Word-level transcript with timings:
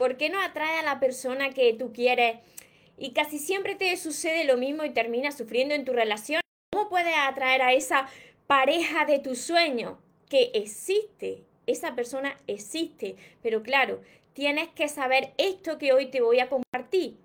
¿Por 0.00 0.16
qué 0.16 0.30
no 0.30 0.40
atrae 0.40 0.78
a 0.78 0.82
la 0.82 0.98
persona 0.98 1.50
que 1.50 1.74
tú 1.74 1.92
quieres? 1.92 2.38
Y 2.96 3.10
casi 3.10 3.38
siempre 3.38 3.74
te 3.74 3.94
sucede 3.98 4.44
lo 4.44 4.56
mismo 4.56 4.82
y 4.82 4.94
terminas 4.94 5.36
sufriendo 5.36 5.74
en 5.74 5.84
tu 5.84 5.92
relación. 5.92 6.40
¿Cómo 6.72 6.88
puedes 6.88 7.14
atraer 7.14 7.60
a 7.60 7.74
esa 7.74 8.08
pareja 8.46 9.04
de 9.04 9.18
tu 9.18 9.34
sueño 9.34 9.98
que 10.30 10.52
existe? 10.54 11.44
Esa 11.66 11.94
persona 11.94 12.34
existe. 12.46 13.16
Pero 13.42 13.62
claro, 13.62 14.00
tienes 14.32 14.70
que 14.70 14.88
saber 14.88 15.34
esto 15.36 15.76
que 15.76 15.92
hoy 15.92 16.06
te 16.06 16.22
voy 16.22 16.40
a 16.40 16.48
compartir. 16.48 17.18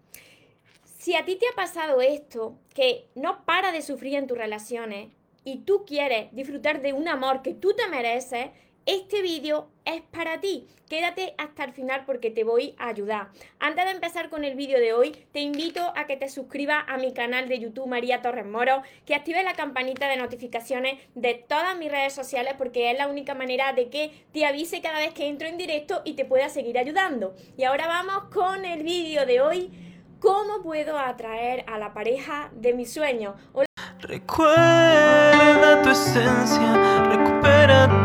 Si 1.00 1.16
a 1.16 1.23
ti 1.23 1.38
te 1.38 1.48
ha 1.48 1.55
pasado 1.55 2.02
esto, 2.02 2.57
que 2.73 3.07
no 3.16 3.46
para 3.46 3.71
de 3.71 3.84
sufrir 3.84 4.16
en 4.16 4.28
tus 4.28 4.38
relaciones 4.38 5.14
y 5.46 5.60
tú 5.60 5.86
quieres 5.86 6.28
disfrutar 6.36 6.82
de 6.82 6.92
un 6.92 7.07
amor 7.07 7.42
que 7.42 7.54
tú 7.54 7.73
te 7.73 7.88
mereces, 7.88 8.50
este 8.86 9.22
vídeo 9.22 9.70
es 9.84 10.02
para 10.12 10.40
ti. 10.40 10.68
Quédate 10.90 11.34
hasta 11.40 11.64
el 11.64 11.73
final 11.73 12.04
porque 12.05 12.30
te 12.30 12.44
voy 12.44 12.76
a 12.78 12.88
ayudar. 12.88 13.30
Antes 13.59 13.86
de 13.86 13.92
empezar 13.92 14.30
con 14.30 14.44
el 14.44 14.55
vídeo 14.55 14.80
de 14.80 14.94
hoy, 14.94 15.26
te 15.32 15.40
invito 15.40 15.82
a 15.96 16.05
que 16.05 16.18
te 16.18 16.30
suscribas 16.30 16.84
a 16.88 16.98
mi 16.98 17.12
canal 17.12 17.48
de 17.50 17.58
YouTube 17.58 17.88
María 17.88 18.22
Torres 18.22 18.45
Moro, 18.45 18.84
que 19.06 19.16
actives 19.16 19.44
la 19.44 19.56
campanita 19.56 20.08
de 20.08 20.18
notificaciones 20.18 21.00
de 21.16 21.34
todas 21.34 21.76
mis 21.78 21.92
redes 21.92 22.14
sociales 22.14 22.54
porque 22.58 22.92
es 22.92 22.98
la 22.98 23.08
única 23.08 23.34
manera 23.34 23.73
de 23.73 23.90
que 23.90 24.12
te 24.32 24.45
avise 24.45 24.82
cada 24.82 25.00
vez 25.00 25.14
que 25.14 25.28
entro 25.28 25.48
en 25.48 25.58
directo 25.58 26.04
y 26.06 26.14
te 26.14 26.26
pueda 26.26 26.50
seguir 26.50 26.78
ayudando. 26.78 27.34
Y 27.58 27.64
ahora 27.64 27.88
vamos 27.88 28.26
con 28.31 28.66
el 28.66 28.84
vídeo 28.84 29.26
de 29.26 29.42
hoy. 29.42 29.72
¿Cómo 30.20 30.62
puedo 30.62 30.98
atraer 30.98 31.66
a 31.67 31.78
la 31.78 31.94
pareja 31.94 32.52
de 32.54 32.73
mis 32.73 32.94
sueños? 32.94 33.36
Recuerda 34.00 35.81
tu 35.81 35.90
esencia, 35.90 37.04
recupera 37.09 38.05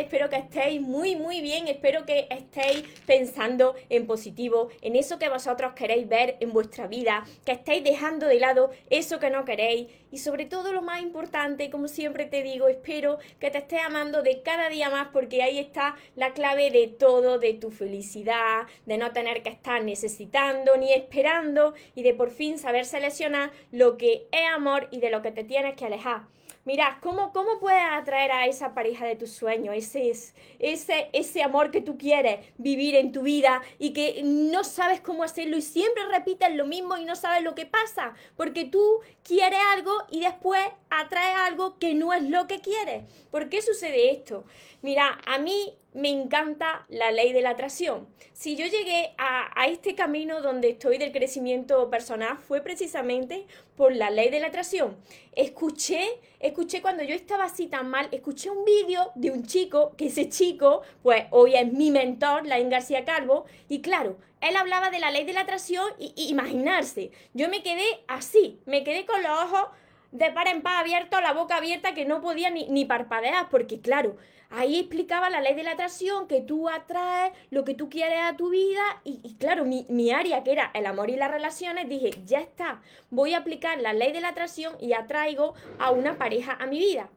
espero 0.00 0.28
que 0.28 0.36
estéis 0.36 0.80
muy, 0.80 1.16
muy 1.16 1.40
bien, 1.40 1.68
espero 1.68 2.04
que 2.06 2.26
estéis 2.30 2.82
pensando 3.06 3.74
en 3.88 4.06
positivo, 4.06 4.68
en 4.82 4.96
eso 4.96 5.18
que 5.18 5.28
vosotros 5.28 5.72
queréis 5.74 6.08
ver 6.08 6.36
en 6.40 6.52
vuestra 6.52 6.86
vida, 6.86 7.24
que 7.44 7.52
estéis 7.52 7.84
dejando 7.84 8.26
de 8.26 8.40
lado 8.40 8.70
eso 8.90 9.18
que 9.18 9.30
no 9.30 9.44
queréis 9.44 9.88
y 10.10 10.18
sobre 10.18 10.46
todo 10.46 10.72
lo 10.72 10.82
más 10.82 11.02
importante, 11.02 11.70
como 11.70 11.88
siempre 11.88 12.26
te 12.26 12.42
digo, 12.42 12.68
espero 12.68 13.18
que 13.40 13.50
te 13.50 13.58
estés 13.58 13.80
amando 13.82 14.22
de 14.22 14.42
cada 14.42 14.68
día 14.68 14.88
más 14.88 15.08
porque 15.12 15.42
ahí 15.42 15.58
está 15.58 15.96
la 16.14 16.32
clave 16.32 16.70
de 16.70 16.86
todo, 16.88 17.38
de 17.38 17.54
tu 17.54 17.70
felicidad, 17.70 18.66
de 18.86 18.98
no 18.98 19.12
tener 19.12 19.42
que 19.42 19.50
estar 19.50 19.82
necesitando 19.82 20.76
ni 20.76 20.92
esperando 20.92 21.74
y 21.94 22.02
de 22.02 22.14
por 22.14 22.30
fin 22.30 22.58
saber 22.58 22.84
seleccionar 22.84 23.50
lo 23.72 23.96
que 23.96 24.26
es 24.30 24.48
amor 24.54 24.88
y 24.90 25.00
de 25.00 25.10
lo 25.10 25.22
que 25.22 25.32
te 25.32 25.44
tienes 25.44 25.74
que 25.74 25.86
alejar. 25.86 26.22
Mira, 26.66 26.98
¿cómo, 27.00 27.32
¿cómo 27.32 27.60
puedes 27.60 27.80
atraer 27.92 28.32
a 28.32 28.46
esa 28.46 28.74
pareja 28.74 29.06
de 29.06 29.14
tus 29.14 29.30
sueños? 29.30 29.72
Ese, 29.76 30.10
ese, 30.58 31.10
ese 31.12 31.42
amor 31.44 31.70
que 31.70 31.80
tú 31.80 31.96
quieres 31.96 32.44
vivir 32.58 32.96
en 32.96 33.12
tu 33.12 33.22
vida 33.22 33.62
y 33.78 33.92
que 33.92 34.20
no 34.24 34.64
sabes 34.64 35.00
cómo 35.00 35.22
hacerlo 35.22 35.56
y 35.56 35.62
siempre 35.62 36.04
repites 36.08 36.52
lo 36.56 36.66
mismo 36.66 36.96
y 36.96 37.04
no 37.04 37.14
sabes 37.14 37.44
lo 37.44 37.54
que 37.54 37.66
pasa. 37.66 38.14
Porque 38.36 38.64
tú 38.64 38.82
quieres 39.22 39.60
algo 39.74 39.92
y 40.10 40.18
después 40.18 40.60
atraes 40.90 41.36
algo 41.38 41.78
que 41.78 41.94
no 41.94 42.12
es 42.12 42.24
lo 42.24 42.48
que 42.48 42.58
quieres. 42.58 43.04
¿Por 43.30 43.48
qué 43.48 43.62
sucede 43.62 44.10
esto? 44.10 44.42
Mira, 44.82 45.20
a 45.24 45.38
mí 45.38 45.72
me 45.96 46.10
encanta 46.10 46.84
la 46.90 47.10
ley 47.10 47.32
de 47.32 47.40
la 47.40 47.50
atracción. 47.50 48.06
Si 48.34 48.54
yo 48.54 48.66
llegué 48.66 49.14
a, 49.16 49.66
este 49.66 49.94
camino 49.94 50.42
donde 50.42 50.68
estoy 50.70 50.98
del 50.98 51.10
crecimiento 51.10 51.88
personal 51.90 52.36
fue 52.36 52.60
precisamente 52.60 53.46
por 53.76 53.96
la 53.96 54.10
ley 54.10 54.28
de 54.28 54.38
la 54.38 54.48
atracción. 54.48 54.96
Escuché, 55.32 56.20
escuché 56.38 56.82
cuando 56.82 57.02
yo 57.02 57.14
estaba 57.14 57.44
así 57.44 57.66
tan 57.66 57.88
mal, 57.88 58.08
escuché 58.12 58.50
un 58.50 58.64
vídeo 58.64 59.10
de 59.14 59.30
un 59.30 59.46
chico, 59.46 59.92
que 59.96 60.06
ese 60.06 60.28
chico, 60.28 60.82
pues 61.02 61.24
hoy 61.30 61.56
es 61.56 61.72
mi 61.72 61.90
mentor, 61.90 62.46
Laín 62.46 62.68
García 62.68 63.06
Calvo, 63.06 63.46
y 63.68 63.80
claro, 63.80 64.18
él 64.42 64.54
hablaba 64.54 64.90
de 64.90 65.00
la 65.00 65.10
ley 65.10 65.24
de 65.24 65.32
la 65.32 65.40
atracción 65.40 65.86
y, 65.98 66.12
imaginarse. 66.28 67.10
Yo 67.32 67.48
me 67.48 67.62
quedé 67.62 67.86
así, 68.06 68.60
me 68.66 68.84
quedé 68.84 69.06
con 69.06 69.22
los 69.22 69.32
ojos 69.32 69.68
de 70.16 70.30
par 70.32 70.48
en 70.48 70.62
par 70.62 70.76
abiertos, 70.76 71.20
la 71.22 71.32
boca 71.32 71.56
abierta, 71.56 71.94
que 71.94 72.04
no 72.04 72.20
podía 72.20 72.50
ni, 72.50 72.68
ni 72.68 72.84
parpadear, 72.84 73.48
porque 73.48 73.80
claro, 73.80 74.16
Ahí 74.48 74.78
explicaba 74.78 75.28
la 75.28 75.40
ley 75.40 75.54
de 75.54 75.64
la 75.64 75.72
atracción, 75.72 76.28
que 76.28 76.40
tú 76.40 76.68
atraes 76.68 77.32
lo 77.50 77.64
que 77.64 77.74
tú 77.74 77.88
quieres 77.88 78.20
a 78.22 78.36
tu 78.36 78.50
vida 78.50 78.80
y, 79.02 79.34
claro, 79.38 79.64
mi, 79.64 79.86
mi, 79.88 80.12
área 80.12 80.44
que 80.44 80.52
era 80.52 80.70
el 80.72 80.86
amor 80.86 81.10
y 81.10 81.16
las 81.16 81.30
relaciones, 81.30 81.88
dije, 81.88 82.10
ya 82.24 82.40
está, 82.40 82.80
voy 83.10 83.34
a 83.34 83.38
aplicar 83.38 83.80
la 83.80 83.92
ley 83.92 84.12
de 84.12 84.20
la 84.20 84.28
atracción 84.28 84.76
y 84.80 84.92
atraigo 84.92 85.54
a 85.78 85.90
una 85.90 86.16
pareja 86.16 86.56
a 86.60 86.66
mi 86.66 86.78
vida. 86.78 87.10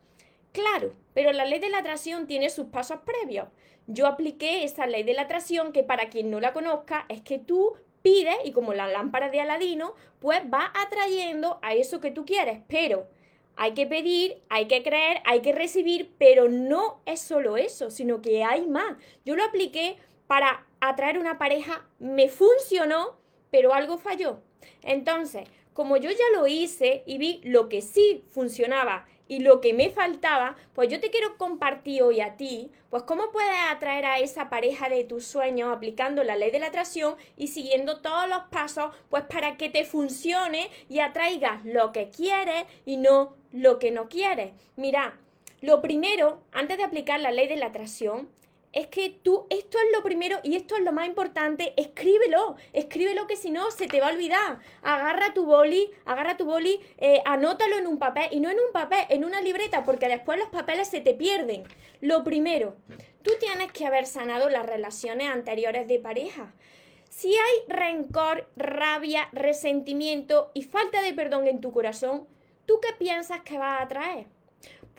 Claro, 0.51 0.95
pero 1.13 1.31
la 1.31 1.45
ley 1.45 1.59
de 1.59 1.69
la 1.69 1.79
atracción 1.79 2.25
tiene 2.25 2.49
sus 2.49 2.67
pasos 2.67 3.01
previos. 3.05 3.47
Yo 3.85 4.07
apliqué 4.07 4.63
esa 4.63 4.87
ley 4.87 5.03
de 5.03 5.13
la 5.13 5.23
atracción 5.23 5.71
que 5.71 5.83
para 5.83 6.09
quien 6.09 6.31
no 6.31 6.39
la 6.39 6.53
conozca 6.53 7.05
es 7.09 7.21
que 7.21 7.37
tú 7.37 7.75
pides 8.01 8.37
y 8.43 8.51
como 8.51 8.73
la 8.73 8.87
lámpara 8.87 9.29
de 9.29 9.41
Aladino, 9.41 9.95
pues 10.19 10.41
va 10.51 10.71
atrayendo 10.75 11.59
a 11.61 11.73
eso 11.73 11.99
que 11.99 12.11
tú 12.11 12.25
quieres, 12.25 12.61
pero 12.67 13.07
hay 13.55 13.73
que 13.73 13.85
pedir, 13.85 14.41
hay 14.49 14.67
que 14.67 14.83
creer, 14.83 15.21
hay 15.25 15.41
que 15.41 15.51
recibir, 15.51 16.13
pero 16.17 16.47
no 16.47 17.01
es 17.05 17.19
solo 17.19 17.57
eso, 17.57 17.91
sino 17.91 18.21
que 18.21 18.43
hay 18.43 18.67
más. 18.67 18.97
Yo 19.25 19.35
lo 19.35 19.43
apliqué 19.43 19.97
para 20.27 20.65
atraer 20.79 21.19
una 21.19 21.37
pareja, 21.37 21.85
me 21.99 22.29
funcionó, 22.29 23.17
pero 23.51 23.73
algo 23.73 23.97
falló. 23.97 24.39
Entonces, 24.81 25.49
como 25.73 25.97
yo 25.97 26.09
ya 26.09 26.23
lo 26.35 26.47
hice 26.47 27.03
y 27.05 27.17
vi 27.17 27.41
lo 27.43 27.67
que 27.67 27.81
sí 27.81 28.23
funcionaba 28.29 29.07
y 29.29 29.40
lo 29.40 29.62
que 29.62 29.73
me 29.73 29.91
faltaba, 29.91 30.57
pues 30.73 30.90
yo 30.90 31.00
te 31.00 31.12
quiero 31.12 31.38
compartir 31.38 32.01
hoy 32.03 32.19
a 32.19 32.35
ti, 32.35 32.72
pues 32.90 33.03
cómo 33.03 33.31
puedes 33.31 33.56
atraer 33.69 34.06
a 34.06 34.19
esa 34.19 34.50
pareja 34.50 34.90
de 34.90 35.06
tus 35.06 35.23
sueños 35.23 35.72
aplicando 35.72 36.23
la 36.25 36.35
ley 36.35 36.51
de 36.51 36.59
la 36.59 36.67
atracción 36.67 37.16
y 37.38 37.47
siguiendo 37.47 38.01
todos 38.01 38.28
los 38.28 38.44
pasos, 38.50 38.94
pues 39.09 39.23
para 39.23 39.56
que 39.56 39.69
te 39.69 39.85
funcione 39.85 40.69
y 40.90 41.00
atraigas 41.00 41.63
lo 41.63 41.94
que 41.94 42.09
quieres 42.09 42.66
y 42.85 42.97
no 42.97 43.35
lo 43.51 43.79
que 43.79 43.91
no 43.91 44.09
quieres. 44.09 44.51
Mira, 44.75 45.17
lo 45.61 45.81
primero, 45.81 46.41
antes 46.51 46.78
de 46.78 46.84
aplicar 46.84 47.19
la 47.19 47.31
ley 47.31 47.47
de 47.47 47.57
la 47.57 47.67
atracción, 47.67 48.29
es 48.72 48.88
que 48.88 49.09
tú, 49.09 49.47
esto 49.50 49.78
es 49.78 49.85
lo 49.96 50.03
primero 50.03 50.40
y 50.44 50.56
esto 50.56 50.75
es 50.75 50.81
lo 50.81 50.91
más 50.91 51.07
importante, 51.07 51.74
escríbelo, 51.78 52.56
escríbelo 52.74 53.25
que 53.28 53.35
si 53.35 53.50
no 53.50 53.72
se 53.72 53.88
te 53.88 54.00
va 54.00 54.09
a 54.09 54.13
olvidar. 54.13 54.59
Agarra 54.84 55.34
tu 55.34 55.46
boli, 55.46 55.90
agarra 56.06 56.38
tu 56.38 56.46
boli, 56.46 56.79
eh, 56.97 57.22
anótalo 57.25 57.78
en 57.78 57.88
un 57.88 57.97
papel 57.97 58.28
y 58.31 58.40
no 58.40 58.50
en 58.50 58.59
un 58.59 58.72
papel, 58.72 59.06
en 59.09 59.25
una 59.25 59.41
libreta, 59.41 59.84
porque 59.84 60.08
después 60.08 60.38
los 60.38 60.50
papeles 60.50 60.88
se 60.88 61.02
te 61.02 61.13
pierden. 61.13 61.63
Lo 62.02 62.24
primero, 62.24 62.75
tú 63.24 63.31
tienes 63.40 63.72
que 63.72 63.85
haber 63.85 64.06
sanado 64.06 64.50
las 64.50 64.66
relaciones 64.66 65.29
anteriores 65.29 65.88
de 65.88 66.00
pareja. 66.00 66.53
Si 67.09 67.34
hay 67.34 67.75
rencor, 67.75 68.47
rabia, 68.56 69.29
resentimiento 69.31 70.52
y 70.53 70.63
falta 70.63 71.02
de 71.02 71.13
perdón 71.13 71.47
en 71.47 71.59
tu 71.59 71.72
corazón, 71.72 72.28
¿tú 72.66 72.79
qué 72.81 72.94
piensas 72.94 73.41
que 73.41 73.58
va 73.58 73.81
a 73.81 73.88
traer? 73.88 74.28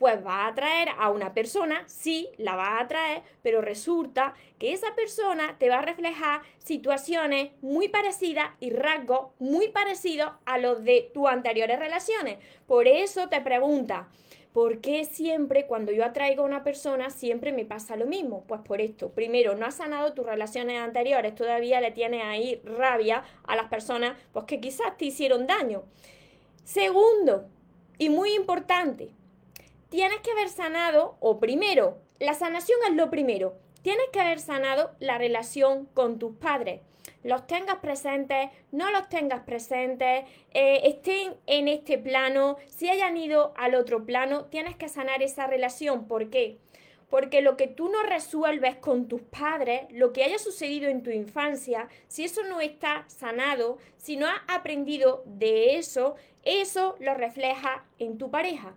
Pues 0.01 0.25
va 0.25 0.45
a 0.45 0.47
atraer 0.47 0.89
a 0.97 1.11
una 1.11 1.35
persona, 1.35 1.83
sí, 1.85 2.27
la 2.39 2.55
va 2.55 2.69
a 2.69 2.81
atraer, 2.81 3.21
pero 3.43 3.61
resulta 3.61 4.33
que 4.57 4.73
esa 4.73 4.95
persona 4.95 5.57
te 5.59 5.69
va 5.69 5.77
a 5.77 5.83
reflejar 5.83 6.41
situaciones 6.57 7.51
muy 7.61 7.87
parecidas 7.87 8.49
y 8.59 8.71
rasgos 8.71 9.27
muy 9.37 9.69
parecidos 9.69 10.31
a 10.45 10.57
los 10.57 10.83
de 10.83 11.11
tus 11.13 11.27
anteriores 11.29 11.77
relaciones. 11.77 12.39
Por 12.65 12.87
eso 12.87 13.29
te 13.29 13.41
pregunta, 13.41 14.07
¿por 14.53 14.81
qué 14.81 15.05
siempre 15.05 15.67
cuando 15.67 15.91
yo 15.91 16.03
atraigo 16.03 16.41
a 16.41 16.47
una 16.47 16.63
persona 16.63 17.11
siempre 17.11 17.51
me 17.51 17.65
pasa 17.65 17.95
lo 17.95 18.07
mismo? 18.07 18.43
Pues 18.47 18.61
por 18.61 18.81
esto, 18.81 19.11
primero, 19.11 19.53
no 19.53 19.67
has 19.67 19.75
sanado 19.75 20.13
tus 20.13 20.25
relaciones 20.25 20.79
anteriores, 20.79 21.35
todavía 21.35 21.79
le 21.79 21.91
tienes 21.91 22.23
ahí 22.23 22.59
rabia 22.65 23.23
a 23.43 23.55
las 23.55 23.69
personas 23.69 24.17
pues 24.31 24.45
que 24.45 24.59
quizás 24.59 24.97
te 24.97 25.05
hicieron 25.05 25.45
daño. 25.45 25.83
Segundo, 26.63 27.45
y 27.99 28.09
muy 28.09 28.33
importante, 28.33 29.11
tienes 29.91 30.21
que 30.21 30.31
haber 30.31 30.47
sanado, 30.47 31.17
o 31.19 31.39
primero, 31.39 31.97
la 32.17 32.33
sanación 32.33 32.79
es 32.87 32.95
lo 32.95 33.09
primero, 33.09 33.57
tienes 33.81 34.05
que 34.13 34.21
haber 34.21 34.39
sanado 34.39 34.91
la 34.99 35.17
relación 35.17 35.85
con 35.93 36.17
tus 36.17 36.37
padres. 36.37 36.79
Los 37.23 37.45
tengas 37.45 37.75
presentes, 37.77 38.49
no 38.71 38.89
los 38.89 39.09
tengas 39.09 39.41
presentes, 39.41 40.23
eh, 40.53 40.81
estén 40.85 41.35
en 41.45 41.67
este 41.67 41.97
plano, 41.97 42.55
si 42.67 42.89
hayan 42.89 43.17
ido 43.17 43.53
al 43.57 43.75
otro 43.75 44.05
plano, 44.05 44.45
tienes 44.45 44.77
que 44.77 44.87
sanar 44.87 45.21
esa 45.21 45.45
relación. 45.45 46.07
¿Por 46.07 46.29
qué? 46.29 46.57
porque 47.09 47.41
lo 47.41 47.57
que 47.57 47.67
tú 47.67 47.89
no 47.89 48.03
resuelves 48.03 48.77
con 48.77 49.09
tus 49.09 49.21
padres, 49.21 49.81
lo 49.89 50.13
que 50.13 50.23
haya 50.23 50.39
sucedido 50.39 50.87
en 50.89 51.03
tu 51.03 51.09
infancia, 51.09 51.89
si 52.07 52.23
eso 52.23 52.41
no 52.43 52.61
está 52.61 53.03
sanado, 53.09 53.79
si 53.97 54.15
no 54.15 54.27
has 54.27 54.39
aprendido 54.47 55.21
de 55.25 55.75
eso, 55.75 56.15
eso 56.43 56.95
lo 57.01 57.13
refleja 57.13 57.83
en 57.99 58.17
tu 58.17 58.31
pareja. 58.31 58.75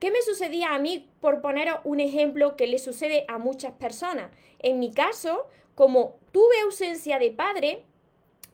¿Qué 0.00 0.10
me 0.10 0.22
sucedía 0.22 0.74
a 0.74 0.78
mí 0.78 1.10
por 1.20 1.42
poner 1.42 1.68
un 1.84 2.00
ejemplo 2.00 2.56
que 2.56 2.66
le 2.66 2.78
sucede 2.78 3.26
a 3.28 3.36
muchas 3.36 3.72
personas? 3.72 4.30
En 4.58 4.78
mi 4.78 4.92
caso, 4.92 5.46
como 5.74 6.16
tuve 6.32 6.58
ausencia 6.62 7.18
de 7.18 7.30
padre, 7.30 7.84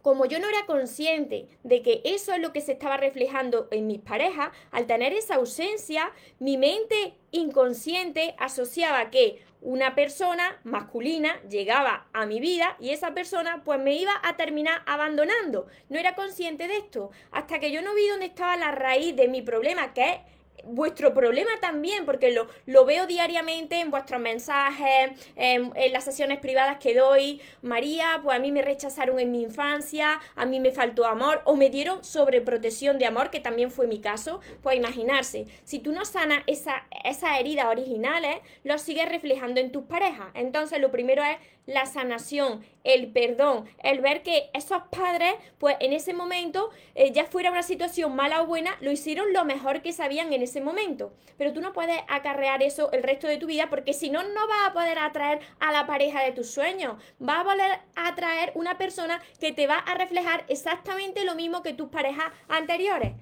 como 0.02 0.26
yo 0.26 0.40
no 0.40 0.48
era 0.48 0.66
consciente 0.66 1.46
de 1.62 1.82
que 1.82 2.02
eso 2.04 2.32
es 2.32 2.40
lo 2.40 2.52
que 2.52 2.60
se 2.60 2.72
estaba 2.72 2.96
reflejando 2.96 3.68
en 3.70 3.86
mis 3.86 4.00
parejas, 4.00 4.50
al 4.72 4.88
tener 4.88 5.12
esa 5.12 5.36
ausencia, 5.36 6.12
mi 6.40 6.56
mente 6.56 7.14
inconsciente 7.30 8.34
asociaba 8.38 9.10
que 9.12 9.44
una 9.60 9.94
persona 9.94 10.60
masculina 10.64 11.40
llegaba 11.48 12.08
a 12.12 12.26
mi 12.26 12.40
vida 12.40 12.76
y 12.80 12.90
esa 12.90 13.14
persona 13.14 13.62
pues 13.64 13.78
me 13.80 13.94
iba 13.94 14.20
a 14.24 14.36
terminar 14.36 14.82
abandonando. 14.86 15.68
No 15.90 15.98
era 15.98 16.16
consciente 16.16 16.66
de 16.66 16.78
esto 16.78 17.10
hasta 17.30 17.60
que 17.60 17.70
yo 17.70 17.82
no 17.82 17.94
vi 17.94 18.08
dónde 18.08 18.26
estaba 18.26 18.56
la 18.56 18.72
raíz 18.72 19.14
de 19.14 19.28
mi 19.28 19.42
problema, 19.42 19.94
que 19.94 20.10
es 20.10 20.18
vuestro 20.64 21.14
problema 21.14 21.50
también, 21.60 22.04
porque 22.04 22.32
lo, 22.32 22.48
lo, 22.66 22.84
veo 22.84 23.06
diariamente 23.06 23.80
en 23.80 23.90
vuestros 23.90 24.20
mensajes, 24.20 25.10
en, 25.36 25.72
las 25.92 26.04
sesiones 26.04 26.38
privadas 26.38 26.78
que 26.78 26.94
doy. 26.94 27.40
María, 27.62 28.20
pues 28.22 28.36
a 28.36 28.40
mí 28.40 28.52
me 28.52 28.62
rechazaron 28.62 29.18
en 29.18 29.30
mi 29.30 29.42
infancia, 29.42 30.20
a 30.34 30.46
mí 30.46 30.60
me 30.60 30.72
faltó 30.72 31.06
amor 31.06 31.42
o 31.44 31.56
me 31.56 31.70
dieron 31.70 32.04
sobreprotección 32.04 32.98
de 32.98 33.06
amor, 33.06 33.30
que 33.30 33.40
también 33.40 33.70
fue 33.70 33.86
mi 33.86 34.00
caso. 34.00 34.40
Pues 34.62 34.76
imaginarse, 34.76 35.46
si 35.64 35.78
tú 35.78 35.92
no 35.92 36.04
sanas 36.04 36.42
esa, 36.46 36.86
esas 37.04 37.38
heridas 37.38 37.66
originales, 37.66 38.36
lo 38.64 38.78
sigues 38.78 39.08
reflejando 39.08 39.60
en 39.60 39.72
tus 39.72 39.84
parejas. 39.84 40.28
Entonces 40.34 40.80
lo 40.80 40.90
primero 40.90 41.22
es 41.22 41.36
la 41.66 41.84
sanación, 41.86 42.64
el 42.84 43.12
perdón, 43.12 43.68
el 43.82 44.00
ver 44.00 44.22
que 44.22 44.50
esos 44.54 44.82
padres, 44.90 45.34
pues 45.58 45.76
en 45.80 45.92
ese 45.92 46.14
momento, 46.14 46.70
eh, 46.94 47.12
ya 47.12 47.24
fuera 47.24 47.50
una 47.50 47.62
situación 47.62 48.14
mala 48.14 48.42
o 48.42 48.46
buena, 48.46 48.76
lo 48.80 48.92
hicieron 48.92 49.32
lo 49.32 49.44
mejor 49.44 49.82
que 49.82 49.92
sabían 49.92 50.32
en 50.32 50.42
ese 50.42 50.60
momento. 50.60 51.12
Pero 51.36 51.52
tú 51.52 51.60
no 51.60 51.72
puedes 51.72 52.00
acarrear 52.08 52.62
eso 52.62 52.90
el 52.92 53.02
resto 53.02 53.26
de 53.26 53.38
tu 53.38 53.46
vida 53.46 53.68
porque 53.68 53.92
si 53.92 54.10
no, 54.10 54.22
no 54.22 54.46
vas 54.46 54.68
a 54.68 54.72
poder 54.72 54.98
atraer 54.98 55.40
a 55.58 55.72
la 55.72 55.86
pareja 55.86 56.22
de 56.22 56.32
tus 56.32 56.50
sueños. 56.50 57.02
Vas 57.18 57.40
a 57.40 57.44
poder 57.44 57.80
atraer 57.96 58.52
una 58.54 58.78
persona 58.78 59.20
que 59.40 59.52
te 59.52 59.66
va 59.66 59.78
a 59.78 59.94
reflejar 59.94 60.44
exactamente 60.48 61.24
lo 61.24 61.34
mismo 61.34 61.62
que 61.62 61.74
tus 61.74 61.88
parejas 61.88 62.32
anteriores. 62.48 63.12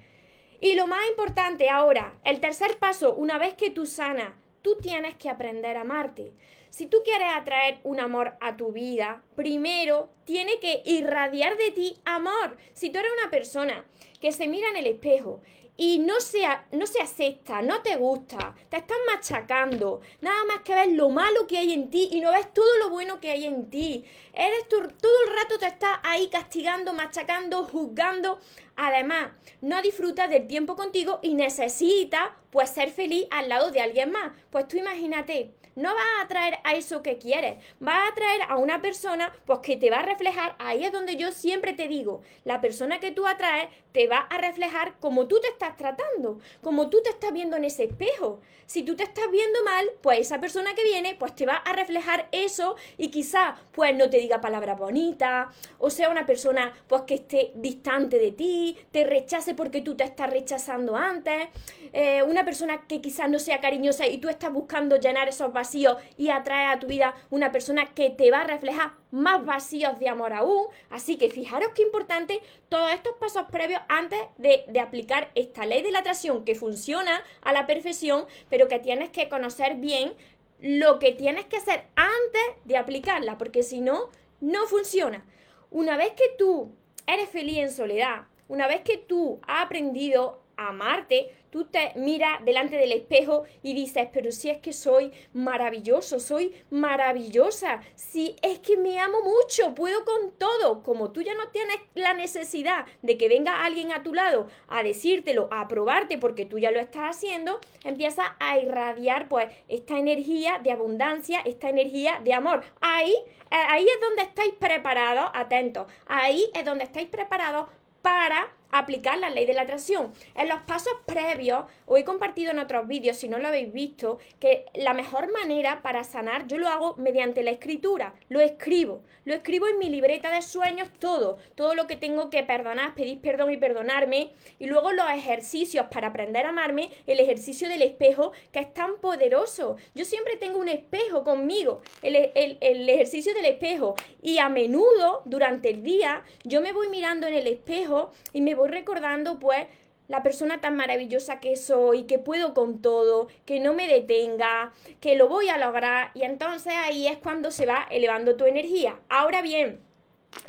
Y 0.61 0.75
lo 0.75 0.87
más 0.87 1.01
importante 1.09 1.69
ahora, 1.69 2.13
el 2.23 2.39
tercer 2.39 2.77
paso, 2.77 3.13
una 3.15 3.37
vez 3.37 3.55
que 3.55 3.71
tú 3.71 3.85
sanas, 3.85 4.33
tú 4.61 4.77
tienes 4.81 5.15
que 5.15 5.29
aprender 5.29 5.77
a 5.77 5.81
amarte. 5.81 6.33
Si 6.75 6.87
tú 6.87 7.03
quieres 7.05 7.29
atraer 7.33 7.79
un 7.83 8.01
amor 8.01 8.35
a 8.41 8.57
tu 8.57 8.73
vida, 8.73 9.23
primero 9.37 10.09
tiene 10.25 10.59
que 10.59 10.81
irradiar 10.83 11.55
de 11.55 11.71
ti 11.71 11.95
amor. 12.03 12.57
Si 12.73 12.89
tú 12.89 12.99
eres 12.99 13.13
una 13.17 13.31
persona 13.31 13.85
que 14.19 14.33
se 14.33 14.49
mira 14.49 14.67
en 14.71 14.75
el 14.75 14.87
espejo 14.87 15.41
y 15.77 15.99
no 15.99 16.19
se, 16.19 16.41
no 16.73 16.85
se 16.85 17.01
acepta, 17.01 17.61
no 17.61 17.81
te 17.81 17.95
gusta, 17.95 18.53
te 18.67 18.75
estás 18.75 18.97
machacando, 19.07 20.01
nada 20.19 20.43
más 20.43 20.63
que 20.63 20.75
ves 20.75 20.91
lo 20.91 21.07
malo 21.07 21.47
que 21.47 21.59
hay 21.59 21.71
en 21.71 21.89
ti 21.89 22.09
y 22.11 22.19
no 22.19 22.33
ves 22.33 22.53
todo 22.53 22.77
lo 22.79 22.89
bueno 22.89 23.21
que 23.21 23.31
hay 23.31 23.45
en 23.45 23.69
ti. 23.69 24.03
Eres 24.33 24.67
todo 24.67 25.23
el 25.27 25.33
rato 25.33 25.57
te 25.57 25.67
estás 25.67 25.99
ahí 26.03 26.27
castigando, 26.27 26.91
machacando, 26.91 27.63
juzgando. 27.63 28.41
Además, 28.75 29.31
no 29.61 29.81
disfrutas 29.81 30.29
del 30.29 30.47
tiempo 30.47 30.75
contigo 30.75 31.19
y 31.21 31.35
necesitas 31.35 32.29
pues 32.49 32.69
ser 32.69 32.89
feliz 32.89 33.25
al 33.31 33.49
lado 33.49 33.71
de 33.71 33.81
alguien 33.81 34.11
más. 34.11 34.31
Pues 34.49 34.67
tú 34.67 34.77
imagínate, 34.77 35.53
no 35.75 35.93
vas 35.93 36.05
a 36.19 36.23
atraer 36.23 36.59
a 36.63 36.73
eso 36.73 37.01
que 37.01 37.17
quieres, 37.17 37.57
vas 37.79 37.97
a 37.97 38.11
atraer 38.11 38.41
a 38.47 38.57
una 38.57 38.81
persona 38.81 39.33
pues 39.45 39.59
que 39.59 39.77
te 39.77 39.89
va 39.89 39.97
a 39.97 40.05
reflejar, 40.05 40.55
ahí 40.57 40.85
es 40.85 40.91
donde 40.91 41.17
yo 41.17 41.31
siempre 41.31 41.73
te 41.73 41.87
digo, 41.87 42.21
la 42.45 42.61
persona 42.61 42.99
que 42.99 43.11
tú 43.11 43.27
atraes 43.27 43.67
te 43.91 44.07
va 44.07 44.19
a 44.19 44.37
reflejar 44.37 44.97
como 44.99 45.27
tú 45.27 45.39
te 45.41 45.49
estás 45.49 45.75
tratando, 45.75 46.39
como 46.61 46.89
tú 46.89 47.01
te 47.03 47.09
estás 47.09 47.31
viendo 47.33 47.57
en 47.57 47.65
ese 47.65 47.85
espejo. 47.85 48.41
Si 48.65 48.83
tú 48.83 48.95
te 48.95 49.03
estás 49.03 49.29
viendo 49.29 49.63
mal, 49.63 49.91
pues 50.01 50.19
esa 50.19 50.39
persona 50.39 50.73
que 50.73 50.83
viene 50.83 51.15
pues 51.15 51.35
te 51.35 51.45
va 51.45 51.55
a 51.57 51.73
reflejar 51.73 52.27
eso 52.31 52.75
y 52.97 53.09
quizá 53.09 53.55
pues 53.73 53.95
no 53.95 54.09
te 54.09 54.17
diga 54.17 54.41
palabras 54.41 54.77
bonitas 54.77 55.47
o 55.77 55.89
sea 55.89 56.09
una 56.09 56.25
persona 56.25 56.73
pues 56.87 57.03
que 57.03 57.15
esté 57.15 57.51
distante 57.55 58.17
de 58.17 58.31
ti, 58.31 58.64
te 58.91 59.03
rechace 59.03 59.53
porque 59.53 59.81
tú 59.81 59.95
te 59.95 60.03
estás 60.03 60.29
rechazando 60.29 60.95
antes, 60.95 61.47
eh, 61.93 62.23
una 62.23 62.43
persona 62.43 62.85
que 62.87 63.01
quizás 63.01 63.29
no 63.29 63.39
sea 63.39 63.61
cariñosa 63.61 64.07
y 64.07 64.17
tú 64.17 64.29
estás 64.29 64.51
buscando 64.51 64.97
llenar 64.97 65.27
esos 65.27 65.53
vacíos 65.53 65.97
y 66.17 66.29
atrae 66.29 66.67
a 66.67 66.79
tu 66.79 66.87
vida 66.87 67.15
una 67.29 67.51
persona 67.51 67.93
que 67.93 68.09
te 68.09 68.31
va 68.31 68.41
a 68.41 68.47
reflejar 68.47 68.93
más 69.11 69.45
vacíos 69.45 69.99
de 69.99 70.09
amor 70.09 70.33
aún. 70.33 70.65
Así 70.89 71.17
que 71.17 71.29
fijaros 71.29 71.69
qué 71.75 71.83
importante 71.83 72.41
todos 72.69 72.91
estos 72.91 73.13
pasos 73.17 73.43
previos 73.51 73.81
antes 73.87 74.19
de, 74.37 74.65
de 74.67 74.79
aplicar 74.79 75.29
esta 75.35 75.65
ley 75.65 75.81
de 75.81 75.91
la 75.91 75.99
atracción 75.99 76.43
que 76.43 76.55
funciona 76.55 77.23
a 77.41 77.53
la 77.53 77.65
perfección, 77.65 78.25
pero 78.49 78.67
que 78.67 78.79
tienes 78.79 79.09
que 79.09 79.29
conocer 79.29 79.75
bien 79.75 80.13
lo 80.59 80.99
que 80.99 81.11
tienes 81.11 81.45
que 81.45 81.57
hacer 81.57 81.85
antes 81.95 82.65
de 82.65 82.77
aplicarla, 82.77 83.37
porque 83.37 83.63
si 83.63 83.81
no, 83.81 84.09
no 84.41 84.65
funciona. 84.67 85.25
Una 85.69 85.97
vez 85.97 86.13
que 86.13 86.29
tú 86.37 86.71
eres 87.07 87.29
feliz 87.29 87.57
en 87.57 87.71
soledad, 87.71 88.27
una 88.47 88.67
vez 88.67 88.81
que 88.81 88.97
tú 88.97 89.39
has 89.47 89.65
aprendido 89.65 90.41
a 90.57 90.69
amarte, 90.69 91.33
tú 91.49 91.65
te 91.65 91.93
miras 91.95 92.43
delante 92.43 92.77
del 92.77 92.91
espejo 92.91 93.43
y 93.63 93.73
dices, 93.73 94.07
pero 94.11 94.31
si 94.31 94.49
es 94.49 94.57
que 94.59 94.73
soy 94.73 95.11
maravilloso, 95.33 96.19
soy 96.19 96.53
maravillosa, 96.69 97.81
si 97.95 98.35
es 98.41 98.59
que 98.59 98.77
me 98.77 98.99
amo 98.99 99.19
mucho, 99.21 99.73
puedo 99.75 100.03
con 100.05 100.31
todo, 100.37 100.83
como 100.83 101.11
tú 101.11 101.21
ya 101.21 101.33
no 101.33 101.49
tienes 101.49 101.77
la 101.93 102.13
necesidad 102.13 102.85
de 103.01 103.17
que 103.17 103.29
venga 103.29 103.63
alguien 103.65 103.91
a 103.91 104.03
tu 104.03 104.13
lado 104.13 104.47
a 104.67 104.83
decírtelo, 104.83 105.47
a 105.51 105.61
aprobarte 105.61 106.17
porque 106.17 106.45
tú 106.45 106.59
ya 106.59 106.71
lo 106.71 106.79
estás 106.79 107.15
haciendo, 107.15 107.59
empieza 107.83 108.35
a 108.39 108.59
irradiar 108.59 109.27
pues 109.27 109.49
esta 109.67 109.97
energía 109.97 110.59
de 110.59 110.71
abundancia, 110.71 111.41
esta 111.45 111.69
energía 111.69 112.19
de 112.23 112.33
amor. 112.33 112.63
Ahí, 112.81 113.13
eh, 113.13 113.55
ahí 113.69 113.85
es 113.85 114.01
donde 114.01 114.23
estáis 114.23 114.53
preparados, 114.53 115.29
atentos, 115.33 115.87
ahí 116.05 116.49
es 116.53 116.65
donde 116.65 116.83
estáis 116.83 117.07
preparados 117.07 117.67
para 118.05 118.49
aplicar 118.71 119.17
la 119.17 119.29
ley 119.29 119.45
de 119.45 119.53
la 119.53 119.61
atracción. 119.61 120.11
En 120.35 120.49
los 120.49 120.59
pasos 120.61 120.93
previos, 121.05 121.65
os 121.85 121.99
he 121.99 122.03
compartido 122.03 122.51
en 122.51 122.59
otros 122.59 122.87
vídeos, 122.87 123.17
si 123.17 123.27
no 123.27 123.37
lo 123.37 123.47
habéis 123.47 123.71
visto, 123.71 124.19
que 124.39 124.65
la 124.73 124.93
mejor 124.93 125.31
manera 125.31 125.81
para 125.81 126.03
sanar, 126.03 126.47
yo 126.47 126.57
lo 126.57 126.67
hago 126.67 126.95
mediante 126.97 127.43
la 127.43 127.51
escritura, 127.51 128.13
lo 128.29 128.41
escribo, 128.41 129.03
lo 129.23 129.33
escribo 129.33 129.67
en 129.67 129.79
mi 129.79 129.89
libreta 129.89 130.31
de 130.31 130.41
sueños 130.41 130.89
todo, 130.99 131.37
todo 131.55 131.75
lo 131.75 131.87
que 131.87 131.95
tengo 131.95 132.29
que 132.29 132.43
perdonar, 132.43 132.95
pedir 132.95 133.21
perdón 133.21 133.51
y 133.51 133.57
perdonarme, 133.57 134.31
y 134.59 134.65
luego 134.67 134.91
los 134.91 135.09
ejercicios 135.09 135.87
para 135.91 136.07
aprender 136.07 136.45
a 136.45 136.49
amarme, 136.49 136.91
el 137.07 137.19
ejercicio 137.19 137.69
del 137.69 137.81
espejo, 137.81 138.31
que 138.51 138.59
es 138.59 138.73
tan 138.73 138.97
poderoso. 138.97 139.77
Yo 139.93 140.05
siempre 140.05 140.37
tengo 140.37 140.59
un 140.59 140.69
espejo 140.69 141.23
conmigo, 141.23 141.81
el, 142.01 142.31
el 142.35 142.89
ejercicio 142.89 143.33
del 143.33 143.45
espejo, 143.45 143.95
y 144.21 144.37
a 144.39 144.49
menudo 144.49 145.21
durante 145.25 145.69
el 145.69 145.83
día 145.83 146.23
yo 146.43 146.61
me 146.61 146.73
voy 146.73 146.89
mirando 146.89 147.27
en 147.27 147.33
el 147.33 147.47
espejo 147.47 148.11
y 148.33 148.41
me 148.41 148.55
voy 148.55 148.64
recordando 148.67 149.39
pues 149.39 149.67
la 150.07 150.23
persona 150.23 150.61
tan 150.61 150.75
maravillosa 150.75 151.39
que 151.39 151.55
soy, 151.55 152.03
que 152.03 152.19
puedo 152.19 152.53
con 152.53 152.81
todo, 152.81 153.27
que 153.45 153.59
no 153.59 153.73
me 153.73 153.87
detenga, 153.87 154.73
que 154.99 155.15
lo 155.15 155.27
voy 155.27 155.49
a 155.49 155.57
lograr 155.57 156.11
y 156.13 156.23
entonces 156.23 156.73
ahí 156.75 157.07
es 157.07 157.17
cuando 157.17 157.51
se 157.51 157.65
va 157.65 157.87
elevando 157.89 158.35
tu 158.35 158.45
energía. 158.45 158.99
Ahora 159.09 159.41
bien, 159.41 159.79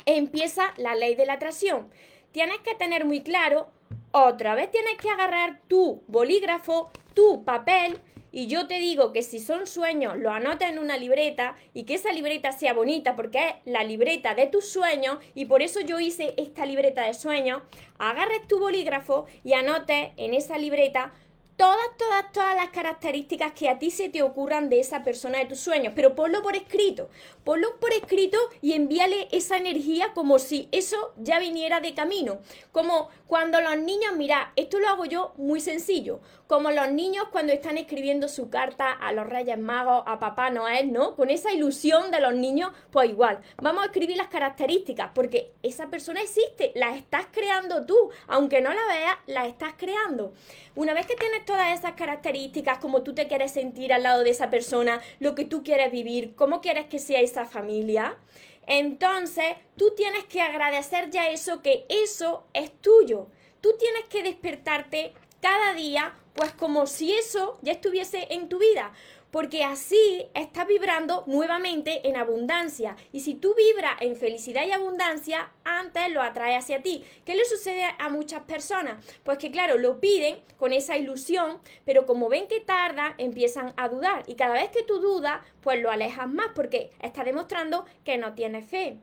empieza 0.05 0.73
la 0.77 0.95
ley 0.95 1.15
de 1.15 1.25
la 1.25 1.33
atracción. 1.33 1.89
Tienes 2.31 2.59
que 2.59 2.75
tener 2.75 3.05
muy 3.05 3.21
claro, 3.21 3.67
otra 4.11 4.55
vez 4.55 4.69
tienes 4.71 4.97
que 4.97 5.09
agarrar 5.09 5.61
tu 5.67 6.03
bolígrafo, 6.07 6.91
tu 7.13 7.43
papel 7.43 7.99
y 8.37 8.45
yo 8.45 8.67
te 8.67 8.77
digo 8.77 9.13
que 9.13 9.23
si 9.23 9.39
son 9.39 9.65
sueños, 9.65 10.15
lo 10.15 10.29
anota 10.29 10.69
en 10.69 10.77
una 10.77 10.95
libreta 10.95 11.55
y 11.73 11.85
que 11.85 11.95
esa 11.95 12.11
libreta 12.11 12.51
sea 12.51 12.75
bonita 12.75 13.15
porque 13.15 13.39
es 13.39 13.55
la 13.65 13.83
libreta 13.83 14.35
de 14.35 14.45
tus 14.45 14.69
sueños 14.69 15.17
y 15.33 15.45
por 15.45 15.63
eso 15.63 15.81
yo 15.81 15.99
hice 15.99 16.35
esta 16.37 16.63
libreta 16.67 17.01
de 17.01 17.15
sueños. 17.15 17.63
Agarres 17.97 18.47
tu 18.47 18.59
bolígrafo 18.59 19.25
y 19.43 19.53
anotes 19.53 20.09
en 20.17 20.35
esa 20.35 20.59
libreta 20.59 21.13
todas, 21.57 21.97
todas, 21.97 22.31
todas 22.31 22.55
las 22.55 22.69
características 22.69 23.51
que 23.53 23.67
a 23.67 23.79
ti 23.79 23.89
se 23.89 24.09
te 24.09 24.21
ocurran 24.21 24.69
de 24.69 24.79
esa 24.79 25.03
persona 25.03 25.39
de 25.39 25.45
tus 25.45 25.59
sueños, 25.59 25.93
pero 25.95 26.13
ponlo 26.13 26.43
por 26.43 26.55
escrito, 26.55 27.09
ponlo 27.43 27.79
por 27.79 27.91
escrito 27.91 28.37
y 28.61 28.73
envíale 28.73 29.27
esa 29.31 29.57
energía 29.57 30.13
como 30.13 30.37
si 30.37 30.69
eso 30.71 31.13
ya 31.17 31.39
viniera 31.39 31.81
de 31.81 31.95
camino, 31.95 32.37
como 32.71 33.09
cuando 33.25 33.59
los 33.59 33.77
niños, 33.79 34.15
mira, 34.15 34.53
esto 34.55 34.79
lo 34.79 34.87
hago 34.87 35.05
yo 35.05 35.33
muy 35.37 35.59
sencillo, 35.59 36.19
como 36.47 36.71
los 36.71 36.91
niños 36.91 37.25
cuando 37.31 37.51
están 37.53 37.77
escribiendo 37.77 38.27
su 38.27 38.49
carta 38.49 38.91
a 38.91 39.11
los 39.11 39.27
Reyes 39.27 39.59
Magos, 39.59 40.03
a 40.05 40.17
Papá 40.17 40.49
Noel, 40.49 40.91
¿no? 40.91 41.15
Con 41.15 41.29
esa 41.29 41.51
ilusión 41.51 42.09
de 42.09 42.21
los 42.21 42.33
niños, 42.33 42.71
pues 42.91 43.09
igual, 43.09 43.39
vamos 43.61 43.83
a 43.83 43.87
escribir 43.87 44.17
las 44.17 44.29
características, 44.29 45.11
porque 45.13 45.51
esa 45.61 45.87
persona 45.87 46.21
existe, 46.21 46.71
la 46.75 46.95
estás 46.95 47.27
creando 47.31 47.85
tú, 47.85 48.11
aunque 48.27 48.61
no 48.61 48.73
la 48.73 48.85
veas, 48.87 49.17
la 49.27 49.45
estás 49.45 49.73
creando. 49.77 50.33
Una 50.75 50.93
vez 50.93 51.05
que 51.05 51.15
tienes 51.15 51.45
todas 51.45 51.77
esas 51.77 51.93
características, 51.93 52.79
como 52.79 53.03
tú 53.03 53.13
te 53.13 53.27
quieres 53.27 53.51
sentir 53.51 53.93
al 53.93 54.03
lado 54.03 54.23
de 54.23 54.29
esa 54.29 54.49
persona, 54.49 55.01
lo 55.19 55.35
que 55.35 55.45
tú 55.45 55.63
quieres 55.63 55.91
vivir, 55.91 56.35
cómo 56.35 56.61
quieres 56.61 56.85
que 56.85 56.99
sea 56.99 57.19
esa 57.19 57.45
familia, 57.45 58.17
entonces 58.67 59.55
tú 59.77 59.93
tienes 59.95 60.25
que 60.25 60.41
agradecer 60.41 61.09
ya 61.09 61.29
eso, 61.29 61.61
que 61.61 61.85
eso 61.89 62.45
es 62.53 62.71
tuyo. 62.81 63.27
Tú 63.61 63.71
tienes 63.79 64.03
que 64.09 64.23
despertarte 64.23 65.13
cada 65.41 65.73
día, 65.73 66.15
pues 66.37 66.51
como 66.53 66.87
si 66.87 67.11
eso 67.11 67.59
ya 67.61 67.73
estuviese 67.73 68.27
en 68.29 68.47
tu 68.47 68.59
vida 68.59 68.93
porque 69.31 69.63
así 69.63 70.25
estás 70.33 70.67
vibrando 70.67 71.23
nuevamente 71.27 72.07
en 72.07 72.15
abundancia. 72.15 72.95
Y 73.11 73.19
si 73.21 73.35
tú 73.35 73.53
vibras 73.55 74.01
en 74.01 74.15
felicidad 74.15 74.65
y 74.65 74.71
abundancia, 74.71 75.51
antes 75.63 76.09
lo 76.11 76.21
atrae 76.21 76.55
hacia 76.55 76.81
ti. 76.81 77.03
¿Qué 77.25 77.35
le 77.35 77.45
sucede 77.45 77.83
a 77.99 78.09
muchas 78.09 78.43
personas? 78.43 79.03
Pues 79.23 79.37
que 79.37 79.51
claro, 79.51 79.77
lo 79.77 79.99
piden 79.99 80.39
con 80.57 80.73
esa 80.73 80.97
ilusión, 80.97 81.59
pero 81.85 82.05
como 82.05 82.29
ven 82.29 82.47
que 82.47 82.61
tarda, 82.61 83.15
empiezan 83.17 83.73
a 83.77 83.89
dudar. 83.89 84.23
Y 84.27 84.35
cada 84.35 84.53
vez 84.53 84.69
que 84.69 84.83
tú 84.83 84.99
dudas, 84.99 85.41
pues 85.61 85.81
lo 85.81 85.91
alejas 85.91 86.27
más 86.27 86.47
porque 86.55 86.91
está 87.01 87.23
demostrando 87.23 87.85
que 88.05 88.17
no 88.17 88.33
tienes 88.33 88.65
fe. 88.65 88.97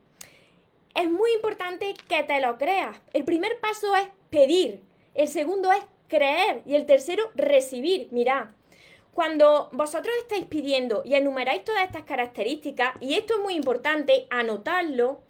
Es 0.95 1.11
muy 1.11 1.33
importante 1.33 1.95
que 2.09 2.23
te 2.23 2.41
lo 2.41 2.57
creas. 2.57 2.97
El 3.12 3.25
primer 3.25 3.59
paso 3.61 3.95
es 3.97 4.09
pedir. 4.31 4.81
El 5.14 5.29
segundo 5.29 5.71
es 5.73 5.85
creer. 6.08 6.62
Y 6.66 6.75
el 6.75 6.87
tercero, 6.87 7.30
recibir. 7.34 8.08
Mira, 8.11 8.54
cuando 9.14 9.68
vosotros 9.73 10.12
estáis 10.23 10.44
pidiendo 10.46 11.02
y 11.04 11.14
enumeráis 11.14 11.64
todas 11.64 11.84
estas 11.84 12.02
características, 12.02 12.94
y 13.00 13.14
esto 13.14 13.34
es 13.34 13.40
muy 13.40 13.54
importante, 13.54 14.26
anotarlo, 14.30 15.20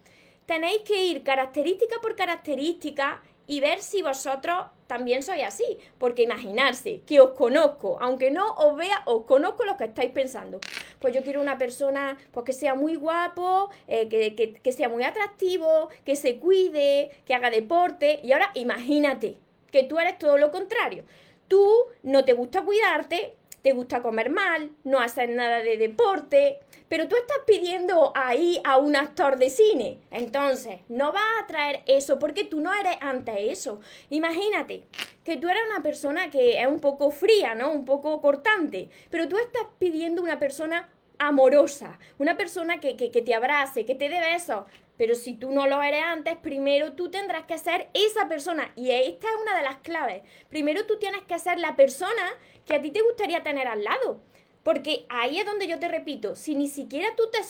tenéis 0.47 0.81
que 0.81 1.05
ir 1.05 1.23
característica 1.23 1.97
por 2.01 2.17
característica 2.17 3.23
y 3.47 3.61
ver 3.61 3.83
si 3.83 4.01
vosotros 4.01 4.67
también 4.87 5.23
sois 5.23 5.45
así. 5.45 5.79
Porque 5.99 6.23
imaginarse 6.23 7.03
que 7.07 7.21
os 7.21 7.31
conozco, 7.31 7.99
aunque 8.01 8.31
no 8.31 8.55
os 8.55 8.75
vea, 8.77 9.03
os 9.05 9.25
conozco 9.25 9.65
lo 9.65 9.77
que 9.77 9.85
estáis 9.85 10.13
pensando. 10.13 10.61
Pues 10.99 11.15
yo 11.15 11.23
quiero 11.23 11.43
una 11.43 11.59
persona 11.59 12.17
pues, 12.33 12.47
que 12.47 12.53
sea 12.55 12.75
muy 12.75 12.97
guapo, 12.97 13.71
eh, 13.87 14.09
que, 14.09 14.55
que 14.55 14.73
sea 14.73 14.89
muy 14.89 15.03
atractivo, 15.05 15.91
que 16.07 16.17
se 16.17 16.39
cuide, 16.39 17.11
que 17.27 17.35
haga 17.35 17.51
deporte. 17.51 18.21
Y 18.23 18.33
ahora 18.33 18.51
imagínate 18.55 19.44
que 19.75 19.83
tú 19.83 19.99
eres 19.99 20.21
todo 20.21 20.39
lo 20.39 20.53
contrario. 20.53 21.03
Tú 21.49 21.69
no 22.05 22.25
te 22.25 22.33
gusta 22.33 22.63
cuidarte, 22.63 23.35
te 23.61 23.73
gusta 23.73 24.03
comer 24.03 24.31
mal, 24.31 24.71
no 24.85 25.01
haces 25.01 25.29
nada 25.29 25.65
de 25.65 25.77
deporte, 25.77 26.61
pero 26.89 27.09
tú 27.09 27.17
estás 27.17 27.39
pidiendo 27.45 28.13
ahí 28.15 28.61
a 28.63 28.79
un 28.79 28.95
actor 28.95 29.37
de 29.37 29.51
cine. 29.51 29.99
Entonces, 30.13 30.79
no 30.89 31.11
vas 31.11 31.25
a 31.43 31.49
traer 31.49 31.83
eso 31.87 32.21
porque 32.21 32.45
tú 32.45 32.61
no 32.61 32.73
eres 32.73 32.99
ante 33.01 33.51
eso. 33.51 33.81
Imagínate 34.11 34.85
que 35.25 35.39
tú 35.39 35.49
eres 35.49 35.65
una 35.69 35.83
persona 35.83 36.31
que 36.31 36.61
es 36.61 36.69
un 36.69 36.79
poco 36.79 37.11
fría, 37.11 37.57
¿no? 37.57 37.73
Un 37.73 37.85
poco 37.85 38.21
cortante, 38.21 38.91
pero 39.11 39.27
tú 39.27 39.39
estás 39.39 39.67
pidiendo 39.81 40.23
una 40.23 40.39
persona 40.39 40.89
amorosa, 41.19 41.99
una 42.19 42.37
persona 42.37 42.79
que, 42.79 42.97
que, 42.97 43.11
que 43.11 43.23
te 43.23 43.35
abrace, 43.35 43.85
que 43.85 43.97
te 43.97 44.09
dé 44.09 44.21
besos. 44.21 44.67
Pero 44.97 45.15
si 45.15 45.35
tú 45.35 45.51
no 45.51 45.67
lo 45.67 45.83
eres 45.83 46.03
antes, 46.05 46.37
primero 46.37 46.93
tú 46.93 47.11
tendrás 47.11 47.45
que 47.45 47.59
ser 47.59 47.89
esa 47.95 48.29
persona. 48.29 48.73
Y 48.77 48.91
esta 48.91 49.29
es 49.29 49.35
una 49.43 49.57
de 49.57 49.63
las 49.63 49.79
claves. 49.79 50.23
Primero 50.49 50.87
tú 50.87 50.99
tienes 50.99 51.23
que 51.23 51.39
ser 51.39 51.59
la 51.59 51.77
persona 51.77 52.23
que 52.65 52.75
a 52.75 52.83
ti 52.83 52.91
te 52.91 53.03
gustaría 53.03 53.43
tener 53.43 53.67
al 53.67 53.83
lado. 53.83 54.21
Porque 54.63 55.05
ahí 55.11 55.39
es 55.39 55.47
donde 55.47 55.67
yo 55.67 55.79
te 55.79 55.89
repito, 55.89 56.37
si 56.37 56.55
ni 56.55 56.69
siquiera 56.69 57.09
tú 57.17 57.25
te, 57.31 57.41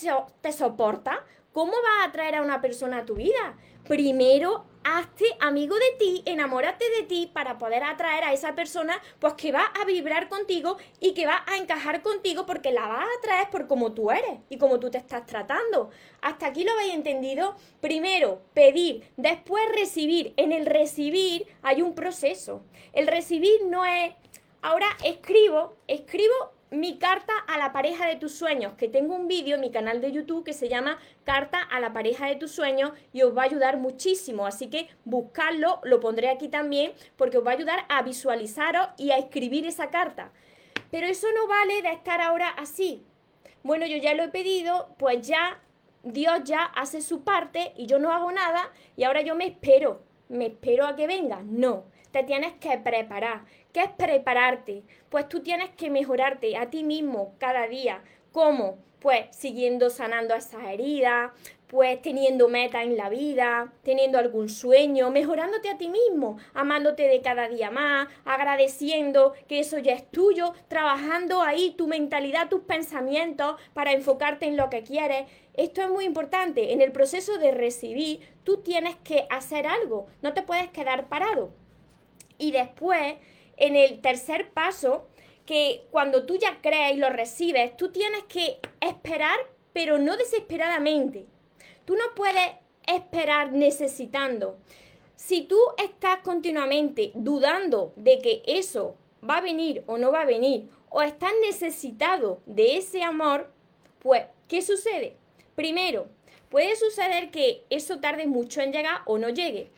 te 0.40 0.52
soportas, 0.52 1.18
¿cómo 1.52 1.72
vas 1.72 2.08
a 2.08 2.12
traer 2.12 2.34
a 2.34 2.42
una 2.42 2.60
persona 2.60 2.98
a 2.98 3.04
tu 3.04 3.14
vida? 3.14 3.56
Primero, 3.86 4.64
hazte 4.84 5.24
amigo 5.40 5.74
de 5.74 5.96
ti, 5.98 6.22
enamórate 6.26 6.84
de 6.98 7.02
ti 7.04 7.30
para 7.32 7.58
poder 7.58 7.82
atraer 7.82 8.24
a 8.24 8.32
esa 8.32 8.54
persona, 8.54 9.00
pues 9.18 9.34
que 9.34 9.52
va 9.52 9.64
a 9.80 9.84
vibrar 9.84 10.28
contigo 10.28 10.76
y 11.00 11.14
que 11.14 11.26
va 11.26 11.44
a 11.46 11.56
encajar 11.56 12.02
contigo 12.02 12.46
porque 12.46 12.72
la 12.72 12.86
vas 12.86 13.04
a 13.04 13.18
atraer 13.18 13.50
por 13.50 13.66
cómo 13.66 13.92
tú 13.92 14.10
eres 14.10 14.38
y 14.48 14.58
cómo 14.58 14.78
tú 14.78 14.90
te 14.90 14.98
estás 14.98 15.26
tratando. 15.26 15.90
¿Hasta 16.20 16.46
aquí 16.46 16.64
lo 16.64 16.72
habéis 16.72 16.94
entendido? 16.94 17.56
Primero, 17.80 18.42
pedir, 18.52 19.10
después 19.16 19.64
recibir. 19.74 20.34
En 20.36 20.52
el 20.52 20.66
recibir 20.66 21.46
hay 21.62 21.82
un 21.82 21.94
proceso. 21.94 22.62
El 22.92 23.06
recibir 23.06 23.64
no 23.66 23.84
es 23.84 24.14
Ahora 24.64 24.86
escribo, 25.04 25.76
escribo 25.88 26.32
mi 26.74 26.98
carta 26.98 27.32
a 27.46 27.56
la 27.58 27.72
pareja 27.72 28.06
de 28.06 28.16
tus 28.16 28.32
sueños, 28.34 28.74
que 28.74 28.88
tengo 28.88 29.14
un 29.14 29.28
vídeo 29.28 29.54
en 29.54 29.60
mi 29.60 29.70
canal 29.70 30.00
de 30.00 30.12
YouTube 30.12 30.44
que 30.44 30.52
se 30.52 30.68
llama 30.68 30.98
Carta 31.24 31.60
a 31.60 31.80
la 31.80 31.92
pareja 31.92 32.26
de 32.26 32.36
tus 32.36 32.52
sueños 32.52 32.92
y 33.12 33.22
os 33.22 33.36
va 33.36 33.42
a 33.42 33.46
ayudar 33.46 33.76
muchísimo. 33.76 34.46
Así 34.46 34.68
que 34.68 34.88
buscarlo, 35.04 35.80
lo 35.84 36.00
pondré 36.00 36.28
aquí 36.28 36.48
también, 36.48 36.92
porque 37.16 37.38
os 37.38 37.46
va 37.46 37.52
a 37.52 37.54
ayudar 37.54 37.84
a 37.88 38.02
visualizaros 38.02 38.88
y 38.98 39.10
a 39.10 39.18
escribir 39.18 39.66
esa 39.66 39.90
carta. 39.90 40.32
Pero 40.90 41.06
eso 41.06 41.26
no 41.34 41.46
vale 41.46 41.82
de 41.82 41.92
estar 41.92 42.20
ahora 42.20 42.48
así. 42.48 43.04
Bueno, 43.62 43.86
yo 43.86 43.96
ya 43.96 44.14
lo 44.14 44.24
he 44.24 44.28
pedido, 44.28 44.94
pues 44.98 45.26
ya 45.26 45.60
Dios 46.02 46.44
ya 46.44 46.64
hace 46.64 47.00
su 47.00 47.24
parte 47.24 47.72
y 47.76 47.86
yo 47.86 47.98
no 47.98 48.12
hago 48.12 48.30
nada 48.30 48.70
y 48.96 49.04
ahora 49.04 49.22
yo 49.22 49.34
me 49.34 49.46
espero, 49.46 50.02
me 50.28 50.46
espero 50.46 50.86
a 50.86 50.96
que 50.96 51.06
venga. 51.06 51.40
No, 51.42 51.84
te 52.10 52.22
tienes 52.24 52.52
que 52.54 52.76
preparar. 52.78 53.44
¿Qué 53.74 53.80
es 53.82 53.90
prepararte? 53.90 54.84
Pues 55.08 55.28
tú 55.28 55.40
tienes 55.40 55.70
que 55.70 55.90
mejorarte 55.90 56.56
a 56.56 56.70
ti 56.70 56.84
mismo 56.84 57.34
cada 57.38 57.66
día. 57.66 58.04
¿Cómo? 58.30 58.78
Pues 59.00 59.26
siguiendo 59.36 59.90
sanando 59.90 60.36
esas 60.36 60.62
heridas, 60.62 61.32
pues 61.66 62.00
teniendo 62.00 62.48
meta 62.48 62.84
en 62.84 62.96
la 62.96 63.08
vida, 63.08 63.72
teniendo 63.82 64.16
algún 64.18 64.48
sueño, 64.48 65.10
mejorándote 65.10 65.70
a 65.70 65.76
ti 65.76 65.88
mismo, 65.88 66.38
amándote 66.54 67.08
de 67.08 67.20
cada 67.20 67.48
día 67.48 67.72
más, 67.72 68.06
agradeciendo 68.24 69.32
que 69.48 69.58
eso 69.58 69.78
ya 69.80 69.94
es 69.94 70.08
tuyo, 70.08 70.52
trabajando 70.68 71.42
ahí 71.42 71.74
tu 71.76 71.88
mentalidad, 71.88 72.48
tus 72.48 72.60
pensamientos 72.60 73.60
para 73.72 73.90
enfocarte 73.90 74.46
en 74.46 74.56
lo 74.56 74.70
que 74.70 74.84
quieres. 74.84 75.26
Esto 75.54 75.82
es 75.82 75.90
muy 75.90 76.04
importante. 76.04 76.72
En 76.72 76.80
el 76.80 76.92
proceso 76.92 77.38
de 77.38 77.50
recibir, 77.50 78.20
tú 78.44 78.58
tienes 78.58 78.94
que 79.02 79.26
hacer 79.30 79.66
algo, 79.66 80.06
no 80.22 80.32
te 80.32 80.42
puedes 80.42 80.68
quedar 80.68 81.08
parado. 81.08 81.50
Y 82.38 82.50
después, 82.52 83.14
en 83.56 83.76
el 83.76 84.00
tercer 84.00 84.50
paso, 84.50 85.08
que 85.46 85.87
cuando 85.90 86.25
tú 86.26 86.37
ya 86.37 86.61
crees 86.62 86.94
y 86.94 86.99
lo 86.99 87.11
recibes, 87.11 87.76
tú 87.76 87.90
tienes 87.90 88.25
que 88.25 88.58
esperar, 88.80 89.38
pero 89.73 89.99
no 89.99 90.16
desesperadamente. 90.16 91.26
Tú 91.84 91.94
no 91.96 92.14
puedes 92.14 92.52
esperar 92.87 93.52
necesitando. 93.52 94.56
Si 95.16 95.42
tú 95.42 95.58
estás 95.82 96.18
continuamente 96.18 97.12
dudando 97.14 97.92
de 97.96 98.18
que 98.18 98.42
eso 98.46 98.96
va 99.28 99.38
a 99.38 99.42
venir 99.42 99.84
o 99.87 99.99
no 99.99 100.12
va 100.12 100.23
a 100.23 100.26
venir, 100.26 100.68
o 100.90 101.02
estás 101.02 101.32
necesitado 101.42 102.40
de 102.46 102.76
ese 102.76 103.02
amor, 103.02 103.50
pues, 104.00 104.25
¿qué 104.49 104.62
sucede? 104.62 105.16
Primero, 105.54 106.08
puede 106.50 106.76
suceder 106.76 107.30
que 107.30 107.64
eso 107.70 108.00
tarde 108.00 108.26
mucho 108.26 108.61
en 108.61 108.73
llegar 108.73 109.02
o 109.06 109.18
no 109.18 109.28
llegue. 109.28 109.70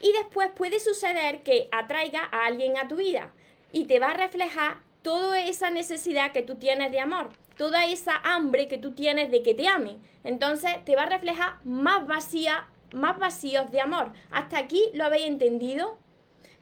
Y 0.00 0.12
después 0.12 0.50
puede 0.54 0.80
suceder 0.80 1.42
que 1.42 1.68
atraiga 1.72 2.28
a 2.32 2.46
alguien 2.46 2.78
a 2.78 2.88
tu 2.88 2.96
vida 2.96 3.32
y 3.70 3.84
te 3.84 3.98
va 3.98 4.10
a 4.10 4.14
reflejar 4.14 4.78
toda 5.02 5.40
esa 5.40 5.70
necesidad 5.70 6.32
que 6.32 6.42
tú 6.42 6.56
tienes 6.56 6.90
de 6.90 7.00
amor, 7.00 7.30
toda 7.56 7.86
esa 7.86 8.16
hambre 8.16 8.68
que 8.68 8.78
tú 8.78 8.92
tienes 8.92 9.30
de 9.30 9.42
que 9.42 9.54
te 9.54 9.68
amen. 9.68 10.00
Entonces 10.24 10.84
te 10.84 10.96
va 10.96 11.02
a 11.02 11.06
reflejar 11.06 11.58
más 11.64 12.06
vacía, 12.06 12.68
más 12.92 13.18
vacíos 13.18 13.70
de 13.70 13.80
amor. 13.80 14.12
¿Hasta 14.30 14.58
aquí 14.58 14.82
lo 14.94 15.04
habéis 15.04 15.26
entendido? 15.26 15.98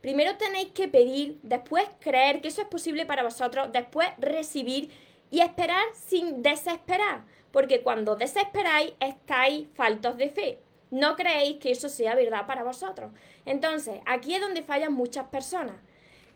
Primero 0.00 0.37
tenéis 0.37 0.68
que 0.73 0.88
pedir, 0.88 1.38
después 1.42 1.88
creer 2.00 2.40
que 2.40 2.49
eso 2.49 2.62
es 2.62 2.68
posible 2.68 3.07
para 3.07 3.25
vosotros, 3.25 3.71
después 3.73 4.09
recibir 4.18 4.90
y 5.30 5.40
esperar 5.40 5.85
sin 5.95 6.42
desesperar, 6.42 7.25
porque 7.50 7.83
cuando 7.83 8.14
desesperáis 8.16 8.92
estáis 9.00 9.66
faltos 9.75 10.16
de 10.16 10.30
fe 10.30 10.59
no 10.90 11.16
creéis 11.16 11.59
que 11.59 11.71
eso 11.71 11.88
sea 11.88 12.14
verdad 12.14 12.47
para 12.47 12.64
vosotros. 12.64 13.12
Entonces, 13.45 14.00
aquí 14.07 14.35
es 14.35 14.40
donde 14.40 14.62
fallan 14.62 14.92
muchas 14.92 15.28
personas. 15.28 15.76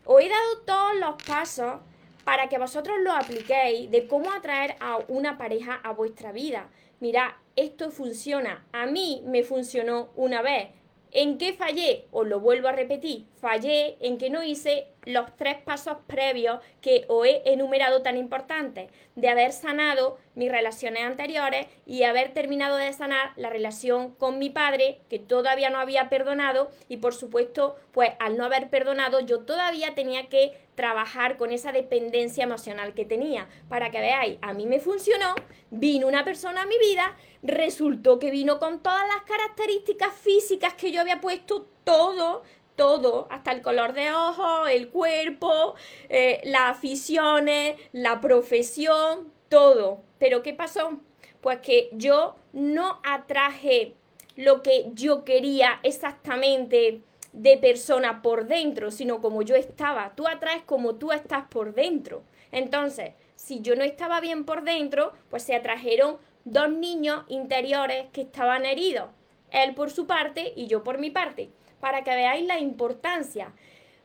Os 0.05 0.21
he 0.21 0.29
dado 0.29 0.59
todos 0.65 0.95
los 0.97 1.23
pasos 1.23 1.81
para 2.23 2.49
que 2.49 2.57
vosotros 2.57 2.97
lo 3.01 3.11
apliquéis 3.13 3.89
de 3.91 4.07
cómo 4.07 4.31
atraer 4.31 4.75
a 4.79 4.97
una 5.07 5.37
pareja 5.37 5.75
a 5.83 5.91
vuestra 5.91 6.31
vida. 6.31 6.69
Mira, 6.99 7.37
esto 7.55 7.91
funciona. 7.91 8.65
A 8.71 8.85
mí 8.85 9.23
me 9.25 9.43
funcionó 9.43 10.09
una 10.15 10.41
vez. 10.41 10.69
¿En 11.11 11.37
qué 11.37 11.53
fallé? 11.53 12.07
Os 12.11 12.27
lo 12.27 12.39
vuelvo 12.39 12.67
a 12.67 12.71
repetir. 12.71 13.27
Fallé 13.39 13.97
en 13.99 14.17
que 14.17 14.29
no 14.29 14.41
hice 14.43 14.87
los 15.05 15.35
tres 15.35 15.57
pasos 15.57 15.97
previos 16.07 16.59
que 16.81 17.05
os 17.07 17.27
he 17.27 17.41
enumerado 17.45 18.01
tan 18.01 18.17
importantes, 18.17 18.89
de 19.15 19.29
haber 19.29 19.51
sanado 19.51 20.17
mis 20.35 20.51
relaciones 20.51 21.03
anteriores 21.03 21.67
y 21.85 22.03
haber 22.03 22.33
terminado 22.33 22.77
de 22.77 22.91
sanar 22.93 23.31
la 23.35 23.49
relación 23.49 24.13
con 24.15 24.39
mi 24.39 24.49
padre, 24.49 25.01
que 25.09 25.19
todavía 25.19 25.69
no 25.69 25.79
había 25.79 26.09
perdonado, 26.09 26.71
y 26.87 26.97
por 26.97 27.13
supuesto, 27.13 27.75
pues 27.91 28.11
al 28.19 28.37
no 28.37 28.45
haber 28.45 28.69
perdonado, 28.69 29.19
yo 29.19 29.41
todavía 29.41 29.93
tenía 29.95 30.29
que 30.29 30.57
trabajar 30.75 31.37
con 31.37 31.51
esa 31.51 31.71
dependencia 31.71 32.43
emocional 32.43 32.93
que 32.93 33.05
tenía. 33.05 33.47
Para 33.69 33.91
que 33.91 33.99
veáis, 33.99 34.37
a 34.41 34.53
mí 34.53 34.65
me 34.65 34.79
funcionó, 34.79 35.35
vino 35.69 36.07
una 36.07 36.23
persona 36.23 36.63
a 36.63 36.65
mi 36.65 36.77
vida, 36.79 37.15
resultó 37.43 38.19
que 38.19 38.31
vino 38.31 38.59
con 38.59 38.81
todas 38.81 39.07
las 39.07 39.23
características 39.23 40.13
físicas 40.13 40.73
que 40.73 40.91
yo 40.91 41.01
había 41.01 41.21
puesto, 41.21 41.67
todo, 41.83 42.43
todo, 42.75 43.27
hasta 43.29 43.51
el 43.51 43.61
color 43.61 43.93
de 43.93 44.11
ojos, 44.11 44.69
el 44.69 44.89
cuerpo, 44.89 45.75
eh, 46.09 46.41
las 46.45 46.77
aficiones, 46.77 47.77
la 47.91 48.21
profesión, 48.21 49.31
todo. 49.49 50.01
Pero 50.17 50.41
¿qué 50.41 50.53
pasó? 50.53 50.99
Pues 51.41 51.59
que 51.59 51.89
yo 51.93 52.35
no 52.53 52.99
atraje 53.03 53.95
lo 54.35 54.61
que 54.61 54.87
yo 54.93 55.23
quería 55.23 55.79
exactamente 55.83 57.01
de 57.33 57.57
persona 57.57 58.21
por 58.21 58.47
dentro, 58.47 58.91
sino 58.91 59.21
como 59.21 59.41
yo 59.41 59.55
estaba. 59.55 60.13
Tú 60.15 60.27
atraes 60.27 60.63
como 60.63 60.95
tú 60.95 61.11
estás 61.11 61.45
por 61.49 61.73
dentro. 61.73 62.23
Entonces, 62.51 63.13
si 63.35 63.61
yo 63.61 63.75
no 63.75 63.83
estaba 63.83 64.21
bien 64.21 64.45
por 64.45 64.63
dentro, 64.63 65.13
pues 65.29 65.43
se 65.43 65.55
atrajeron 65.55 66.17
dos 66.45 66.69
niños 66.69 67.25
interiores 67.27 68.05
que 68.11 68.21
estaban 68.21 68.65
heridos. 68.65 69.09
Él 69.51 69.75
por 69.75 69.91
su 69.91 70.07
parte 70.07 70.53
y 70.55 70.67
yo 70.67 70.83
por 70.83 70.97
mi 70.99 71.09
parte. 71.09 71.49
Para 71.83 72.05
que 72.05 72.15
veáis 72.15 72.45
la 72.45 72.59
importancia. 72.59 73.51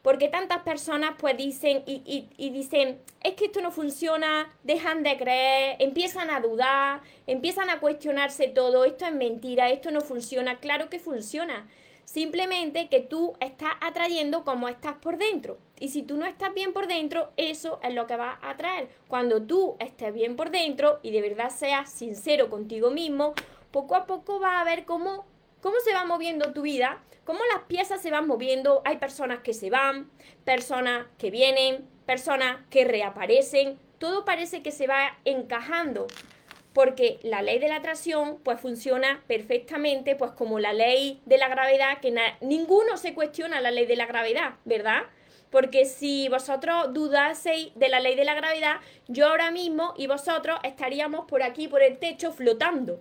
Porque 0.02 0.26
tantas 0.26 0.62
personas 0.62 1.12
pues 1.16 1.37
dicen 1.37 1.85
y, 1.87 2.50
dicen, 2.50 3.00
es 3.23 3.35
que 3.35 3.44
esto 3.44 3.61
no 3.61 3.70
funciona, 3.70 4.52
dejan 4.64 5.04
de 5.04 5.16
creer, 5.16 5.76
empiezan 5.78 6.28
a 6.30 6.40
dudar, 6.40 7.02
empiezan 7.28 7.70
a 7.70 7.78
cuestionarse 7.78 8.49
todo, 8.49 8.85
esto 8.85 9.06
es 9.06 9.12
mentira, 9.12 9.70
esto 9.70 9.92
no 9.92 10.00
funciona, 10.00 10.58
claro 10.58 10.88
que 10.88 10.99
funciona. 10.99 11.68
Simplemente 12.04 12.88
que 12.88 12.99
tú 12.99 13.35
estás 13.38 13.75
atrayendo 13.80 14.42
como 14.42 14.68
estás 14.68 14.97
por 14.97 15.16
dentro. 15.16 15.58
Y 15.78 15.90
si 15.90 16.02
tú 16.02 16.16
no 16.16 16.26
estás 16.26 16.52
bien 16.54 16.73
por 16.73 16.88
dentro, 16.88 17.30
eso 17.37 17.78
es 17.85 17.94
lo 17.94 18.08
que 18.08 18.16
va 18.16 18.40
a 18.42 18.50
atraer. 18.50 18.88
Cuando 19.06 19.42
tú 19.42 19.76
estés 19.78 20.12
bien 20.12 20.35
por 20.35 20.50
dentro 20.50 20.99
y 21.04 21.12
de 21.12 21.23
verdad 21.23 21.50
seas 21.50 21.92
sincero 21.92 22.50
contigo 22.50 22.90
mismo, 22.90 23.35
poco 23.70 23.94
a 23.94 24.06
poco 24.06 24.40
va 24.40 24.61
a 24.61 24.64
ver 24.64 24.85
cómo, 24.85 25.26
cómo 25.60 25.76
se 25.84 25.92
va 25.92 26.04
moviendo 26.04 26.52
tu 26.52 26.62
vida, 26.62 27.02
cómo 27.24 27.40
las 27.52 27.64
piezas 27.64 28.00
se 28.00 28.10
van 28.10 28.26
moviendo. 28.26 28.82
Hay 28.84 28.98
personas 28.98 29.40
que 29.40 29.54
se 29.54 29.70
van, 29.70 30.10
personas 30.44 31.06
que 31.18 31.30
vienen, 31.30 31.88
personas 32.06 32.58
que 32.70 32.84
reaparecen. 32.84 33.78
Todo 33.98 34.24
parece 34.24 34.62
que 34.62 34.70
se 34.70 34.86
va 34.86 35.18
encajando 35.24 36.06
porque 36.72 37.18
la 37.22 37.42
ley 37.42 37.58
de 37.58 37.68
la 37.68 37.76
atracción 37.76 38.38
pues 38.44 38.60
funciona 38.60 39.22
perfectamente 39.26 40.14
pues 40.14 40.30
como 40.30 40.60
la 40.60 40.72
ley 40.72 41.20
de 41.26 41.36
la 41.36 41.48
gravedad, 41.48 41.98
que 42.00 42.14
ninguno 42.40 42.96
se 42.96 43.14
cuestiona 43.14 43.60
la 43.60 43.72
ley 43.72 43.84
de 43.86 43.96
la 43.96 44.06
gravedad, 44.06 44.54
¿verdad? 44.64 45.02
Porque 45.50 45.86
si 45.86 46.28
vosotros 46.28 46.94
dudaseis 46.94 47.72
de 47.74 47.88
la 47.88 48.00
ley 48.00 48.14
de 48.14 48.24
la 48.24 48.34
gravedad, 48.34 48.76
yo 49.08 49.26
ahora 49.26 49.50
mismo 49.50 49.94
y 49.96 50.06
vosotros 50.06 50.60
estaríamos 50.62 51.24
por 51.24 51.42
aquí, 51.42 51.66
por 51.68 51.82
el 51.82 51.98
techo, 51.98 52.32
flotando. 52.32 53.00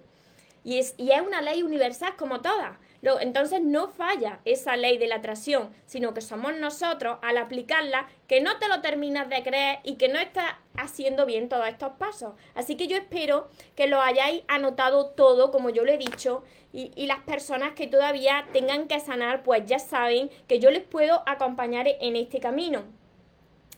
Y 0.67 0.79
es, 0.79 0.95
y 0.97 1.11
es 1.11 1.21
una 1.21 1.41
ley 1.41 1.63
universal 1.63 2.17
como 2.17 2.41
todas. 2.41 2.77
Entonces 3.01 3.61
no 3.61 3.87
falla 3.87 4.41
esa 4.43 4.75
ley 4.75 4.97
de 4.97 5.07
la 5.07 5.15
atracción, 5.15 5.69
sino 5.85 6.13
que 6.13 6.19
somos 6.19 6.57
nosotros 6.57 7.19
al 7.21 7.37
aplicarla 7.37 8.09
que 8.27 8.41
no 8.41 8.57
te 8.57 8.67
lo 8.67 8.81
terminas 8.81 9.29
de 9.29 9.43
creer 9.43 9.79
y 9.83 9.95
que 9.95 10.09
no 10.09 10.19
estás 10.19 10.55
haciendo 10.75 11.25
bien 11.25 11.47
todos 11.47 11.69
estos 11.69 11.93
pasos. 11.93 12.33
Así 12.53 12.75
que 12.75 12.87
yo 12.87 12.97
espero 12.97 13.47
que 13.77 13.87
lo 13.87 14.01
hayáis 14.01 14.43
anotado 14.49 15.11
todo, 15.11 15.51
como 15.51 15.69
yo 15.69 15.85
lo 15.85 15.91
he 15.93 15.97
dicho, 15.97 16.43
y, 16.73 16.91
y 16.95 17.07
las 17.07 17.21
personas 17.21 17.71
que 17.71 17.87
todavía 17.87 18.45
tengan 18.51 18.89
que 18.89 18.99
sanar, 18.99 19.43
pues 19.43 19.65
ya 19.67 19.79
saben 19.79 20.29
que 20.49 20.59
yo 20.59 20.69
les 20.69 20.83
puedo 20.83 21.23
acompañar 21.27 21.87
en 21.87 22.17
este 22.17 22.41
camino. 22.41 22.83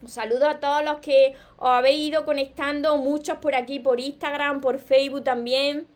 Un 0.01 0.09
saludo 0.09 0.49
a 0.49 0.59
todos 0.59 0.83
los 0.83 1.01
que 1.01 1.35
os 1.57 1.69
habéis 1.69 2.07
ido 2.07 2.25
conectando, 2.25 2.97
muchos 2.97 3.37
por 3.37 3.53
aquí, 3.53 3.79
por 3.79 3.99
Instagram, 3.99 4.59
por 4.59 4.79
Facebook 4.79 5.23
también. 5.23 5.87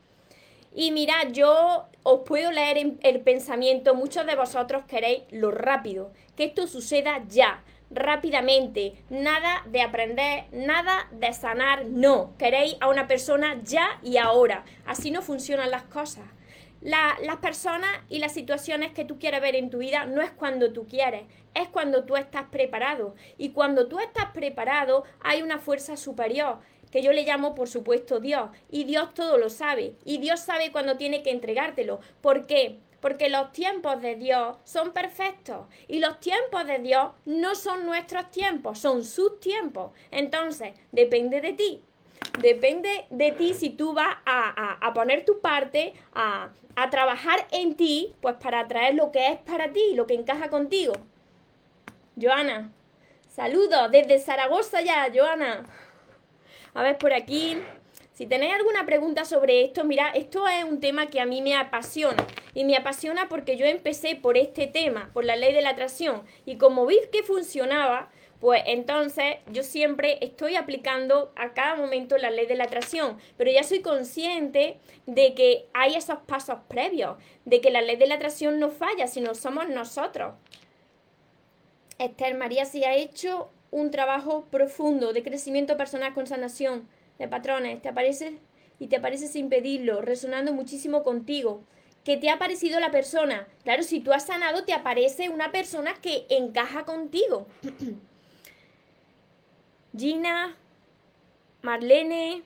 Y 0.75 0.91
mira, 0.91 1.29
yo 1.31 1.85
os 2.01 2.21
puedo 2.21 2.51
leer 2.51 2.95
el 3.01 3.21
pensamiento, 3.21 3.93
muchos 3.93 4.25
de 4.25 4.35
vosotros 4.35 4.83
queréis 4.87 5.23
lo 5.29 5.51
rápido, 5.51 6.11
que 6.35 6.45
esto 6.45 6.65
suceda 6.65 7.21
ya, 7.29 7.63
rápidamente, 7.91 8.95
nada 9.09 9.63
de 9.67 9.81
aprender, 9.81 10.45
nada 10.51 11.07
de 11.11 11.31
sanar, 11.31 11.85
no, 11.85 12.33
queréis 12.39 12.75
a 12.79 12.89
una 12.89 13.07
persona 13.07 13.61
ya 13.63 13.99
y 14.01 14.17
ahora, 14.17 14.65
así 14.85 15.11
no 15.11 15.21
funcionan 15.21 15.69
las 15.69 15.83
cosas. 15.83 16.25
las 16.81 17.37
personas 17.37 17.91
y 18.09 18.19
las 18.19 18.33
situaciones 18.33 18.91
que 18.91 19.05
tú 19.05 19.17
quieres 19.17 19.39
ver 19.39 19.55
en 19.55 19.69
tu 19.69 19.77
vida 19.77 20.05
no 20.05 20.21
es 20.21 20.31
cuando 20.31 20.73
tú 20.73 20.85
quieres, 20.85 21.23
es 21.53 21.69
cuando 21.69 22.03
tú 22.03 22.17
estás 22.17 22.43
preparado. 22.49 23.15
Y 23.37 23.51
cuando 23.51 23.87
tú 23.87 23.99
estás 23.99 24.31
preparado 24.33 25.05
hay 25.21 25.41
una 25.41 25.59
fuerza 25.59 25.95
superior 25.95 26.57
que 26.93 27.01
yo 27.01 27.12
le 27.12 27.23
llamo, 27.23 27.56
por 27.56 27.67
supuesto, 27.67 28.19
Dios. 28.19 28.51
Y 28.69 28.84
Dios 28.84 29.15
todo 29.15 29.39
lo 29.39 29.49
sabe. 29.49 29.95
Y 30.06 30.19
Dios 30.19 30.41
sabe 30.41 30.71
cuándo 30.71 30.95
tiene 30.95 31.23
que 31.23 31.32
entregártelo. 31.32 31.99
¿Por 32.21 32.45
qué? 32.45 32.77
Porque 33.01 33.29
los 33.29 33.51
tiempos 33.51 33.99
de 33.99 34.15
Dios 34.15 34.58
son 34.63 34.93
perfectos. 34.93 35.65
Y 35.88 35.97
los 35.97 36.19
tiempos 36.19 36.67
de 36.67 36.77
Dios 36.77 37.13
no 37.25 37.56
son 37.56 37.88
nuestros 37.88 38.29
tiempos, 38.29 38.77
son 38.77 39.03
sus 39.03 39.39
tiempos. 39.39 39.91
Entonces, 40.12 40.75
depende 40.91 41.41
de 41.41 41.53
ti. 41.53 41.82
Depende 42.39 43.08
de 43.10 43.32
ti 43.32 43.56
si 43.56 43.71
tú 43.71 43.93
vas 43.93 44.15
a, 44.27 44.91
poner 44.93 45.25
tu 45.25 45.41
parte, 45.41 45.95
a, 46.13 46.51
a 46.75 46.89
trabajar 46.91 47.47
en 47.49 47.73
ti, 47.73 48.13
pues 48.21 48.36
para 48.36 48.60
atraer 48.60 48.93
lo 48.93 49.12
que 49.12 49.29
es 49.29 49.39
para 49.39 49.73
ti, 49.73 49.95
lo 49.95 50.06
que 50.06 50.13
encaja 50.13 50.51
contigo. 50.51 50.93
Joana, 52.21 52.71
saludos 53.29 53.89
desde 53.89 54.19
Zaragoza 54.19 54.82
ya, 54.82 55.12
Joana. 55.12 55.65
A 56.73 56.83
ver, 56.83 56.97
por 56.97 57.13
aquí. 57.13 57.57
Si 58.13 58.27
tenéis 58.27 58.53
alguna 58.53 58.86
pregunta 58.86 59.25
sobre 59.25 59.63
esto, 59.63 59.83
mira, 59.83 60.09
esto 60.09 60.47
es 60.47 60.63
un 60.63 60.79
tema 60.79 61.07
que 61.07 61.19
a 61.19 61.25
mí 61.25 61.41
me 61.41 61.55
apasiona. 61.55 62.25
Y 62.53 62.63
me 62.63 62.75
apasiona 62.75 63.27
porque 63.27 63.57
yo 63.57 63.65
empecé 63.65 64.15
por 64.15 64.38
este 64.38 64.67
tema, 64.67 65.09
por 65.13 65.25
la 65.25 65.36
ley 65.36 65.53
de 65.53 65.63
la 65.63 65.69
atracción. 65.69 66.23
Y 66.45 66.57
como 66.57 66.86
vi 66.86 66.99
que 67.12 67.23
funcionaba, 67.23 68.12
pues 68.43 68.62
entonces 68.65 69.38
yo 69.53 69.63
siempre 69.63 70.17
estoy 70.19 70.57
aplicando 70.57 71.31
a 71.38 71.53
cada 71.53 71.75
momento 71.75 72.17
la 72.17 72.29
ley 72.29 72.45
de 72.45 72.55
la 72.55 72.65
atracción, 72.65 73.17
pero 73.38 73.49
ya 73.49 73.63
soy 73.63 73.81
consciente 73.81 74.79
de 75.05 75.33
que 75.33 75.69
hay 75.73 75.95
esos 75.95 76.17
pasos 76.27 76.59
previos, 76.67 77.15
de 77.45 77.62
que 77.62 77.71
la 77.71 77.81
ley 77.81 77.95
de 77.95 78.05
la 78.05 78.15
atracción 78.15 78.59
no 78.59 78.69
falla, 78.69 79.07
sino 79.07 79.33
somos 79.33 79.69
nosotros. 79.69 80.33
Esther 81.99 82.36
María 82.36 82.65
si 82.65 82.83
ha 82.83 82.95
hecho 82.95 83.49
un 83.73 83.89
trabajo 83.89 84.45
profundo 84.51 85.13
de 85.13 85.23
crecimiento 85.23 85.77
personal 85.77 86.13
con 86.13 86.27
sanación 86.27 86.88
de 87.17 87.27
patrones, 87.27 87.81
te 87.81 87.89
aparece 87.89 88.38
y 88.77 88.88
te 88.88 88.97
aparece 88.97 89.27
sin 89.27 89.49
pedirlo, 89.49 90.01
resonando 90.01 90.53
muchísimo 90.53 91.03
contigo. 91.03 91.63
¿Qué 92.03 92.17
te 92.17 92.29
ha 92.29 92.38
parecido 92.38 92.79
la 92.79 92.91
persona? 92.91 93.47
Claro, 93.63 93.81
si 93.81 93.99
tú 93.99 94.13
has 94.13 94.25
sanado, 94.25 94.63
te 94.63 94.73
aparece 94.73 95.29
una 95.29 95.51
persona 95.51 95.93
que 96.01 96.27
encaja 96.29 96.86
contigo. 96.86 97.47
Gina, 99.97 100.55
Marlene, 101.62 102.43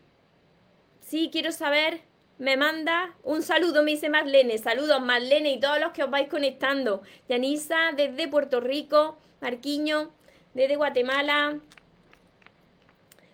sí, 1.01 1.29
quiero 1.31 1.51
saber, 1.51 2.01
me 2.37 2.55
manda 2.55 3.15
un 3.23 3.41
saludo, 3.41 3.83
me 3.83 3.91
dice 3.91 4.09
Marlene, 4.09 4.57
saludos 4.59 5.01
Marlene 5.01 5.51
y 5.51 5.59
todos 5.59 5.79
los 5.79 5.91
que 5.91 6.03
os 6.03 6.09
vais 6.09 6.29
conectando. 6.29 7.01
Yanisa 7.27 7.91
desde 7.97 8.27
Puerto 8.27 8.61
Rico, 8.61 9.17
Marquiño, 9.41 10.11
desde 10.57 10.75
Guatemala. 10.75 11.59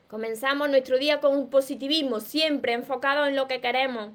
Comenzamos 0.09 0.69
nuestro 0.69 0.97
día 0.97 1.21
con 1.21 1.37
un 1.37 1.49
positivismo, 1.49 2.19
siempre 2.19 2.73
enfocado 2.73 3.25
en 3.25 3.37
lo 3.37 3.47
que 3.47 3.61
queremos. 3.61 4.11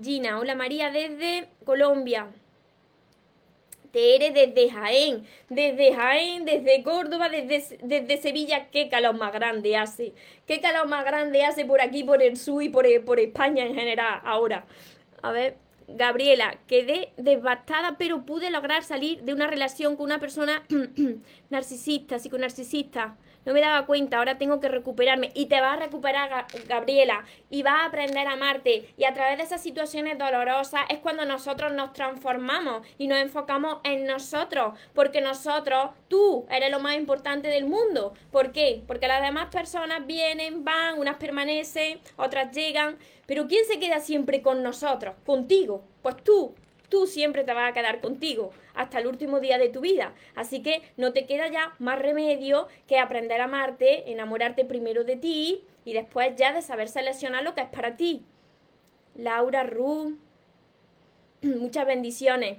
Gina, 0.00 0.38
hola 0.38 0.54
María 0.54 0.90
desde 0.90 1.48
Colombia. 1.64 2.28
Tere 3.90 4.30
desde 4.30 4.70
Jaén, 4.70 5.26
desde 5.48 5.92
Jaén, 5.92 6.44
desde 6.44 6.84
Córdoba, 6.84 7.28
desde, 7.28 7.78
desde 7.82 8.16
Sevilla, 8.18 8.68
qué 8.70 8.88
calor 8.88 9.16
más 9.16 9.32
grande 9.32 9.76
hace. 9.76 10.12
Qué 10.46 10.60
calor 10.60 10.86
más 10.86 11.04
grande 11.04 11.42
hace 11.42 11.64
por 11.64 11.80
aquí, 11.80 12.04
por 12.04 12.22
el 12.22 12.36
sur 12.36 12.62
y 12.62 12.68
por, 12.68 12.86
por 13.04 13.18
España 13.18 13.64
en 13.64 13.74
general 13.74 14.20
ahora. 14.22 14.66
A 15.20 15.32
ver, 15.32 15.56
Gabriela, 15.88 16.58
quedé 16.66 17.12
devastada, 17.16 17.96
pero 17.96 18.26
pude 18.26 18.50
lograr 18.50 18.82
salir 18.82 19.22
de 19.22 19.32
una 19.32 19.46
relación 19.46 19.96
con 19.96 20.06
una 20.06 20.18
persona 20.18 20.64
narcisista, 21.50 22.18
psiconarcisista. 22.18 23.16
No 23.46 23.54
me 23.54 23.62
daba 23.62 23.86
cuenta, 23.86 24.18
ahora 24.18 24.36
tengo 24.36 24.60
que 24.60 24.68
recuperarme. 24.68 25.30
Y 25.32 25.46
te 25.46 25.60
vas 25.60 25.78
a 25.78 25.84
recuperar, 25.84 26.46
Gabriela, 26.68 27.24
y 27.48 27.62
vas 27.62 27.80
a 27.80 27.84
aprender 27.86 28.26
a 28.26 28.32
amarte. 28.32 28.92
Y 28.98 29.04
a 29.04 29.14
través 29.14 29.38
de 29.38 29.44
esas 29.44 29.62
situaciones 29.62 30.18
dolorosas 30.18 30.82
es 30.90 30.98
cuando 30.98 31.24
nosotros 31.24 31.72
nos 31.72 31.94
transformamos 31.94 32.86
y 32.98 33.08
nos 33.08 33.18
enfocamos 33.18 33.78
en 33.84 34.04
nosotros. 34.04 34.78
Porque 34.92 35.22
nosotros, 35.22 35.92
tú, 36.08 36.46
eres 36.50 36.70
lo 36.70 36.80
más 36.80 36.96
importante 36.96 37.48
del 37.48 37.64
mundo. 37.64 38.12
¿Por 38.30 38.52
qué? 38.52 38.82
Porque 38.86 39.08
las 39.08 39.22
demás 39.22 39.46
personas 39.46 40.06
vienen, 40.06 40.62
van, 40.64 40.98
unas 40.98 41.16
permanecen, 41.16 42.00
otras 42.16 42.52
llegan 42.52 42.98
pero 43.26 43.48
¿quién 43.48 43.64
se 43.66 43.78
queda 43.78 44.00
siempre 44.00 44.40
con 44.40 44.62
nosotros? 44.62 45.16
Contigo. 45.26 45.82
Pues 46.02 46.16
tú, 46.22 46.54
tú 46.88 47.06
siempre 47.06 47.44
te 47.44 47.52
vas 47.52 47.70
a 47.70 47.74
quedar 47.74 48.00
contigo 48.00 48.52
hasta 48.74 48.98
el 48.98 49.06
último 49.06 49.40
día 49.40 49.58
de 49.58 49.68
tu 49.68 49.80
vida. 49.80 50.12
Así 50.34 50.62
que 50.62 50.82
no 50.96 51.12
te 51.12 51.26
queda 51.26 51.48
ya 51.48 51.74
más 51.78 51.98
remedio 51.98 52.68
que 52.86 52.98
aprender 52.98 53.40
a 53.40 53.44
amarte, 53.44 54.10
enamorarte 54.10 54.64
primero 54.64 55.04
de 55.04 55.16
ti 55.16 55.64
y 55.84 55.92
después 55.92 56.34
ya 56.36 56.52
de 56.52 56.62
saber 56.62 56.88
seleccionar 56.88 57.42
lo 57.42 57.54
que 57.54 57.62
es 57.62 57.68
para 57.68 57.96
ti. 57.96 58.24
Laura 59.14 59.62
Ru, 59.62 60.18
muchas 61.42 61.86
bendiciones. 61.86 62.58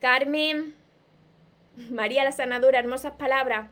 Carmen, 0.00 0.74
María 1.90 2.24
la 2.24 2.32
sanadora, 2.32 2.78
hermosas 2.78 3.14
palabras. 3.14 3.70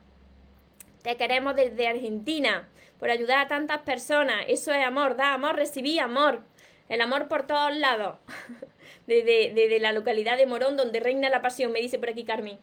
Te 1.03 1.17
queremos 1.17 1.55
desde 1.55 1.89
Argentina 1.89 2.69
por 2.99 3.11
ayudar 3.11 3.39
a 3.39 3.49
tantas 3.49 3.83
personas. 3.83 4.45
Eso 4.49 4.73
es 4.73 4.85
amor, 4.85 5.17
da 5.17 5.35
amor, 5.35 5.57
recibí 5.57 5.99
amor. 5.99 6.41
El 6.89 7.01
amor 7.01 7.29
por 7.29 7.47
todos 7.47 7.75
lados. 7.77 8.17
Desde, 9.07 9.79
la 9.81 9.93
localidad 9.93 10.37
de 10.37 10.47
Morón, 10.47 10.77
donde 10.77 11.01
reina 11.01 11.29
la 11.31 11.43
pasión, 11.43 11.73
me 11.73 11.81
dice 11.81 11.99
por 11.99 12.11
aquí 12.11 12.25
Carmen. 12.25 12.59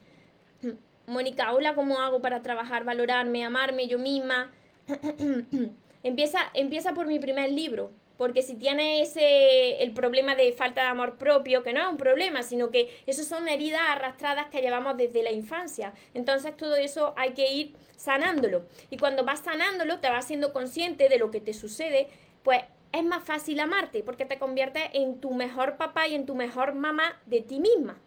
Mónica, 1.08 1.54
hola, 1.54 1.76
¿cómo 1.76 2.00
hago 2.00 2.22
para 2.22 2.42
trabajar, 2.42 2.84
valorarme, 2.84 3.44
amarme 3.44 3.88
yo 3.88 4.00
misma? 4.00 4.52
empieza, 6.04 6.39
empieza 6.54 6.94
por 6.94 7.08
mi 7.08 7.20
primer 7.20 7.52
libro, 7.52 7.92
porque 8.18 8.42
si 8.42 8.56
tienes 8.56 9.10
ese, 9.10 9.82
el 9.82 9.92
problema 9.94 10.36
de 10.36 10.52
falta 10.52 10.82
de 10.82 10.88
amor 10.88 11.18
propio, 11.18 11.63
que 11.63 11.74
no 11.74 11.82
es 11.82 11.88
un 11.88 11.98
problema, 11.98 12.44
sino 12.44 12.70
que 12.70 12.89
eso 13.08 13.24
son 13.24 13.48
heridas 13.48 13.82
arrastradas 13.89 14.48
que 14.48 14.62
llevamos 14.62 14.98
desde 14.98 15.24
la 15.24 15.32
infancia. 15.32 15.94
Entonces 16.13 16.56
todo 16.58 16.76
eso 16.76 17.13
hay 17.18 17.32
que 17.32 17.52
ir 17.52 17.74
sanándolo. 17.96 18.65
Y 18.89 18.98
cuando 18.98 19.24
vas 19.24 19.39
sanándolo, 19.39 20.00
te 20.00 20.10
vas 20.10 20.26
siendo 20.26 20.54
consciente 20.54 21.10
de 21.10 21.18
lo 21.18 21.32
que 21.32 21.42
te 21.42 21.54
sucede, 21.54 22.08
pues 22.44 22.62
es 22.91 23.04
más 23.04 23.23
fácil 23.23 23.60
amarte, 23.60 24.04
porque 24.04 24.25
te 24.25 24.39
conviertes 24.39 24.84
en 24.93 25.19
tu 25.19 25.34
mejor 25.34 25.78
papá 25.78 26.08
y 26.08 26.15
en 26.15 26.25
tu 26.25 26.36
mejor 26.36 26.73
mamá 26.73 27.19
de 27.25 27.41
ti 27.41 27.60
misma. 27.60 27.97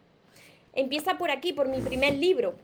Empieza 0.74 1.18
por 1.18 1.30
aquí, 1.30 1.52
por 1.52 1.68
mi 1.68 1.80
primer 1.80 2.14
libro, 2.14 2.54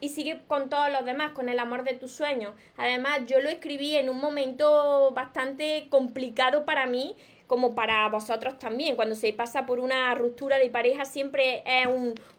y 0.00 0.10
sigue 0.10 0.40
con 0.46 0.68
todos 0.68 0.90
los 0.90 1.04
demás, 1.04 1.32
con 1.32 1.48
el 1.48 1.58
amor 1.58 1.84
de 1.84 1.94
tus 1.94 2.12
sueños. 2.12 2.54
Además, 2.76 3.20
yo 3.26 3.40
lo 3.40 3.48
escribí 3.48 3.96
en 3.96 4.08
un 4.08 4.18
momento 4.18 5.10
bastante 5.12 5.88
complicado 5.90 6.64
para 6.64 6.86
mí, 6.86 7.16
como 7.46 7.74
para 7.74 8.08
vosotros 8.08 8.58
también. 8.58 8.96
Cuando 8.96 9.14
se 9.14 9.32
pasa 9.32 9.66
por 9.66 9.78
una 9.78 10.14
ruptura 10.14 10.58
de 10.58 10.68
pareja 10.68 11.04
siempre 11.04 11.62
es 11.64 11.88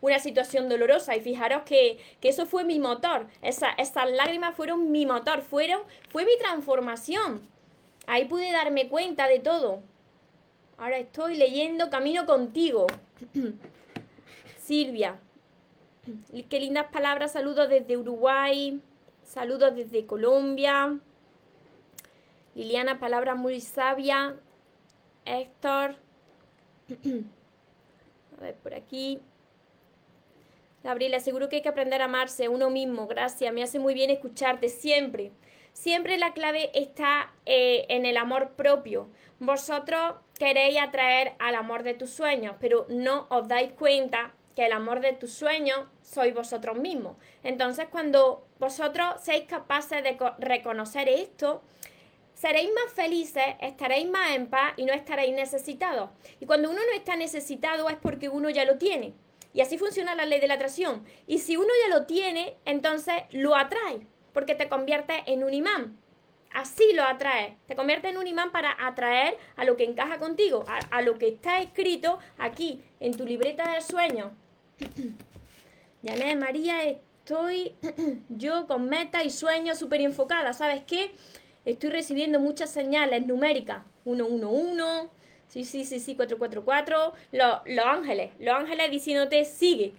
una 0.02 0.20
situación 0.20 0.70
dolorosa 0.70 1.16
y 1.16 1.22
fijaros 1.22 1.64
que, 1.64 2.00
eso 2.22 2.46
fue 2.46 2.64
mi 2.64 2.80
motor. 2.80 3.28
esas 3.42 4.12
lágrimas 4.12 4.56
fueron 4.56 4.92
mi 4.92 5.06
motor, 5.06 5.42
fueron, 5.42 5.82
fue 6.10 6.26
mi 6.26 6.38
transformación. 6.38 7.57
Ahí 8.08 8.26
pude 8.26 8.52
darme 8.52 8.90
cuenta 8.90 9.28
de 9.28 9.40
todo. 9.40 9.84
Ahora 10.78 10.98
estoy 10.98 11.38
leyendo 11.38 11.90
Camino 11.90 12.26
contigo. 12.26 12.88
Silvia, 14.58 15.20
Qué 16.50 16.60
lindas 16.60 16.88
palabras. 16.88 17.34
Saludos 17.34 17.68
desde 17.70 17.98
Uruguay. 17.98 18.82
Saludos 19.24 19.76
desde 19.76 20.06
Colombia. 20.06 20.98
Liliana, 22.56 23.00
palabra 23.00 23.36
muy 23.36 23.60
sabia. 23.60 24.38
Héctor. 25.26 25.96
A 28.38 28.42
ver, 28.42 28.56
por 28.56 28.74
aquí. 28.74 29.20
Gabriela, 30.84 31.20
seguro 31.20 31.50
que 31.50 31.58
hay 31.58 31.62
que 31.62 31.70
aprender 31.70 32.02
a 32.02 32.06
amarse 32.06 32.48
uno 32.48 32.70
mismo. 32.70 33.08
Gracias, 33.08 33.54
me 33.54 33.64
hace 33.64 33.80
muy 33.80 33.94
bien 33.94 34.10
escucharte 34.10 34.70
siempre. 34.70 35.32
Siempre 35.78 36.18
la 36.18 36.34
clave 36.34 36.72
está 36.74 37.32
eh, 37.46 37.86
en 37.90 38.08
el 38.08 38.18
amor 38.18 38.54
propio. 38.56 39.10
Vosotros 39.38 40.16
queréis 40.40 40.80
atraer 40.82 41.36
al 41.38 41.54
amor 41.54 41.84
de 41.84 41.94
tus 41.94 42.10
sueños, 42.10 42.56
pero 42.60 42.88
no 42.90 43.28
os 43.30 43.48
dais 43.48 43.74
cuenta 43.74 44.34
que 44.56 44.66
el 44.66 44.72
amor 44.72 45.02
de 45.02 45.14
tus 45.14 45.32
sueños 45.32 45.82
sois 46.02 46.34
vosotros 46.34 46.78
mismos. 46.78 47.18
Entonces, 47.44 47.86
cuando 47.92 48.48
vosotros 48.58 49.22
seáis 49.22 49.44
capaces 49.44 50.02
de 50.02 50.18
reconocer 50.40 51.10
esto, 51.10 51.62
seréis 52.34 52.72
más 52.74 52.92
felices, 52.92 53.46
estaréis 53.62 54.10
más 54.10 54.32
en 54.32 54.48
paz 54.48 54.74
y 54.78 54.86
no 54.86 54.94
estaréis 54.94 55.36
necesitados. 55.36 56.10
Y 56.40 56.48
cuando 56.48 56.72
uno 56.72 56.80
no 56.80 56.98
está 56.98 57.16
necesitado 57.16 57.88
es 57.90 57.98
porque 57.98 58.30
uno 58.30 58.50
ya 58.50 58.66
lo 58.66 58.80
tiene. 58.80 59.14
Y 59.54 59.62
así 59.62 59.78
funciona 59.78 60.16
la 60.16 60.26
ley 60.26 60.40
de 60.40 60.48
la 60.48 60.56
atracción. 60.56 61.06
Y 61.28 61.38
si 61.38 61.56
uno 61.56 61.70
ya 61.84 61.96
lo 61.96 62.08
tiene, 62.08 62.58
entonces 62.66 63.14
lo 63.30 63.56
atrae, 63.56 64.08
porque 64.38 64.54
te 64.54 64.70
convierte 64.70 65.24
en 65.26 65.44
un 65.44 65.52
imán. 65.52 65.98
Así 66.54 66.94
lo 66.94 67.02
atraes. 67.02 67.56
Te 67.66 67.76
convierte 67.76 68.10
en 68.10 68.18
un 68.18 68.28
imán 68.28 68.52
para 68.52 68.78
atraer 68.86 69.36
a 69.56 69.66
lo 69.66 69.76
que 69.76 69.84
encaja 69.84 70.20
contigo, 70.20 70.64
a, 70.68 70.78
a 70.96 71.02
lo 71.02 71.18
que 71.18 71.28
está 71.30 71.60
escrito 71.60 72.20
aquí 72.38 72.84
en 73.00 73.18
tu 73.18 73.26
libreta 73.26 73.74
de 73.74 73.82
sueños. 73.82 74.32
Llamé 76.04 76.36
María, 76.36 76.84
estoy 76.84 77.74
yo 78.30 78.68
con 78.68 78.88
meta 78.88 79.24
y 79.24 79.32
sueños 79.32 79.80
súper 79.80 80.02
enfocada. 80.02 80.54
¿Sabes 80.54 80.84
qué? 80.86 81.16
Estoy 81.66 81.90
recibiendo 81.90 82.40
muchas 82.40 82.70
señales 82.70 83.26
numéricas. 83.26 83.82
111, 84.04 85.10
sí, 85.48 85.66
sí, 85.66 85.84
sí, 85.84 86.00
sí, 86.00 86.16
444. 86.16 87.14
Los, 87.32 87.62
los 87.66 87.86
ángeles, 87.88 88.34
los 88.38 88.54
ángeles 88.54 88.92
diciéndote, 88.92 89.46
sigue, 89.46 89.94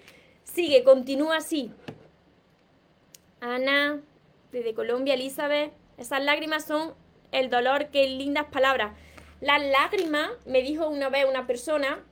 sigue, 0.45 0.85
continúa 0.85 1.39
así. 1.39 1.73
Ana, 3.41 4.01
desde 4.53 4.75
Colombia, 4.75 5.15
Elizabeth. 5.15 5.73
Esas 5.97 6.23
lágrimas 6.23 6.65
son 6.65 6.95
el 7.33 7.51
dolor, 7.51 7.89
qué 7.91 8.07
lindas 8.09 8.47
palabras. 8.47 8.93
Las 9.41 9.63
lágrimas, 9.63 10.31
me 10.47 10.63
dijo 10.63 10.89
una 10.89 11.09
vez 11.09 11.27
una 11.29 11.47
persona, 11.47 12.05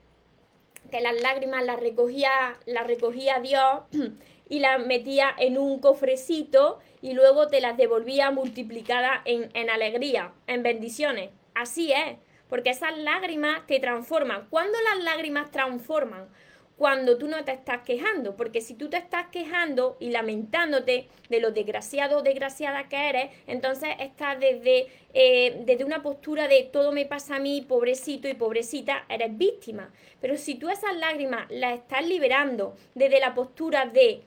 que 0.90 1.00
las 1.00 1.20
lágrimas 1.20 1.64
las 1.64 1.80
recogía, 1.80 2.30
las 2.66 2.86
recogía 2.86 3.40
Dios 3.40 3.82
y 4.48 4.60
las 4.60 4.84
metía 4.84 5.34
en 5.38 5.58
un 5.58 5.80
cofrecito 5.80 6.78
y 7.02 7.12
luego 7.12 7.48
te 7.48 7.60
las 7.60 7.76
devolvía 7.76 8.30
multiplicadas 8.30 9.20
en, 9.24 9.50
en 9.54 9.70
alegría, 9.70 10.32
en 10.46 10.62
bendiciones. 10.62 11.30
Así 11.54 11.92
es, 11.92 12.18
porque 12.48 12.70
esas 12.70 12.96
lágrimas 12.98 13.66
te 13.66 13.80
transforman. 13.80 14.46
¿Cuándo 14.48 14.78
las 14.92 15.02
lágrimas 15.02 15.50
transforman? 15.50 16.28
Cuando 16.76 17.16
tú 17.16 17.26
no 17.26 17.42
te 17.44 17.52
estás 17.52 17.82
quejando, 17.82 18.36
porque 18.36 18.60
si 18.60 18.74
tú 18.74 18.90
te 18.90 18.98
estás 18.98 19.28
quejando 19.28 19.96
y 19.98 20.10
lamentándote 20.10 21.08
de 21.28 21.40
lo 21.40 21.50
desgraciado 21.50 22.18
o 22.18 22.22
desgraciada 22.22 22.88
que 22.88 23.08
eres, 23.08 23.30
entonces 23.46 23.90
estás 23.98 24.38
desde, 24.38 24.86
eh, 25.14 25.62
desde 25.64 25.84
una 25.84 26.02
postura 26.02 26.48
de 26.48 26.64
todo 26.64 26.92
me 26.92 27.06
pasa 27.06 27.36
a 27.36 27.40
mí, 27.40 27.64
pobrecito 27.66 28.28
y 28.28 28.34
pobrecita, 28.34 29.06
eres 29.08 29.36
víctima. 29.36 29.90
Pero 30.20 30.36
si 30.36 30.56
tú 30.56 30.68
esas 30.68 30.94
lágrimas 30.96 31.46
las 31.50 31.78
estás 31.78 32.06
liberando 32.06 32.76
desde 32.94 33.20
la 33.20 33.34
postura 33.34 33.86
de 33.86 34.22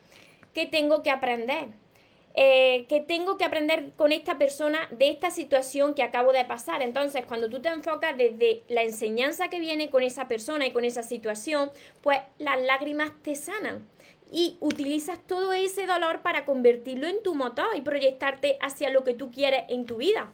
¿qué 0.53 0.65
tengo 0.65 1.03
que 1.03 1.11
aprender? 1.11 1.67
Eh, 2.41 2.85
que 2.87 3.01
tengo 3.01 3.37
que 3.37 3.43
aprender 3.43 3.91
con 3.97 4.13
esta 4.13 4.37
persona 4.37 4.87
de 4.91 5.09
esta 5.09 5.29
situación 5.29 5.93
que 5.93 6.03
acabo 6.03 6.31
de 6.31 6.45
pasar. 6.45 6.81
Entonces, 6.81 7.25
cuando 7.25 7.49
tú 7.49 7.61
te 7.61 7.67
enfocas 7.67 8.15
desde 8.15 8.63
la 8.69 8.83
enseñanza 8.83 9.49
que 9.49 9.59
viene 9.59 9.89
con 9.89 10.03
esa 10.03 10.29
persona 10.29 10.65
y 10.65 10.71
con 10.71 10.85
esa 10.85 11.03
situación, 11.03 11.69
pues 11.99 12.19
las 12.37 12.61
lágrimas 12.61 13.11
te 13.23 13.35
sanan 13.35 13.85
y 14.31 14.55
utilizas 14.61 15.19
todo 15.27 15.51
ese 15.51 15.85
dolor 15.85 16.21
para 16.21 16.45
convertirlo 16.45 17.07
en 17.07 17.21
tu 17.23 17.35
motor 17.35 17.75
y 17.75 17.81
proyectarte 17.81 18.57
hacia 18.61 18.89
lo 18.89 19.03
que 19.03 19.15
tú 19.15 19.31
quieres 19.31 19.63
en 19.67 19.85
tu 19.85 19.97
vida. 19.97 20.31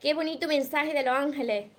Qué 0.00 0.12
bonito 0.12 0.48
mensaje 0.48 0.92
de 0.92 1.02
los 1.02 1.14
ángeles. 1.14 1.70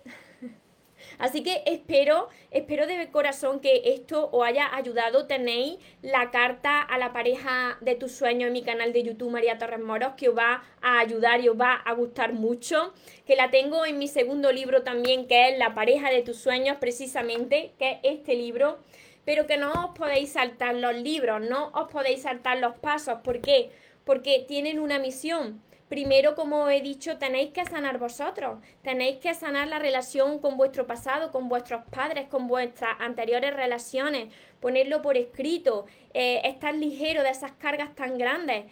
Así 1.17 1.43
que 1.43 1.63
espero, 1.65 2.29
espero 2.51 2.87
de 2.87 3.09
corazón 3.11 3.59
que 3.59 3.81
esto 3.85 4.29
os 4.31 4.45
haya 4.45 4.75
ayudado. 4.75 5.27
Tenéis 5.27 5.77
la 6.01 6.31
carta 6.31 6.81
a 6.81 6.97
la 6.97 7.13
pareja 7.13 7.77
de 7.81 7.95
tus 7.95 8.11
sueños 8.11 8.47
en 8.47 8.53
mi 8.53 8.63
canal 8.63 8.93
de 8.93 9.03
YouTube 9.03 9.31
María 9.31 9.57
Torres 9.57 9.79
Moros, 9.79 10.13
que 10.17 10.29
os 10.29 10.37
va 10.37 10.63
a 10.81 10.99
ayudar 10.99 11.41
y 11.41 11.49
os 11.49 11.59
va 11.59 11.73
a 11.73 11.93
gustar 11.93 12.33
mucho. 12.33 12.93
Que 13.25 13.35
la 13.35 13.51
tengo 13.51 13.85
en 13.85 13.99
mi 13.99 14.07
segundo 14.07 14.51
libro 14.51 14.83
también, 14.83 15.27
que 15.27 15.49
es 15.49 15.57
La 15.57 15.73
pareja 15.73 16.09
de 16.09 16.21
tus 16.21 16.37
sueños, 16.37 16.77
precisamente, 16.79 17.73
que 17.77 17.99
es 18.03 18.19
este 18.19 18.35
libro. 18.35 18.79
Pero 19.25 19.47
que 19.47 19.57
no 19.57 19.71
os 19.71 19.97
podéis 19.97 20.33
saltar 20.33 20.75
los 20.75 20.95
libros, 20.95 21.41
no 21.41 21.69
os 21.73 21.89
podéis 21.89 22.23
saltar 22.23 22.57
los 22.57 22.75
pasos. 22.75 23.19
¿Por 23.23 23.39
qué? 23.39 23.71
Porque 24.03 24.43
tienen 24.47 24.79
una 24.79 24.99
misión 24.99 25.61
primero, 25.93 26.34
como 26.34 26.69
he 26.69 26.82
dicho, 26.82 27.19
tenéis 27.19 27.51
que 27.51 27.65
sanar 27.65 27.99
vosotros, 27.99 28.58
tenéis 28.82 29.17
que 29.17 29.36
sanar 29.36 29.67
la 29.67 29.77
relación 29.77 30.39
con 30.39 30.58
vuestro 30.58 30.88
pasado, 30.88 31.32
con 31.32 31.49
vuestros 31.49 31.84
padres, 31.86 32.27
con 32.29 32.47
vuestras 32.47 32.99
anteriores 32.99 33.56
relaciones, 33.56 34.34
ponerlo 34.60 35.03
por 35.03 35.17
escrito, 35.17 35.86
eh, 36.15 36.41
estar 36.45 36.73
ligero 36.73 37.21
de 37.21 37.29
esas 37.29 37.51
cargas 37.51 37.93
tan 37.93 38.17
grandes, 38.17 38.65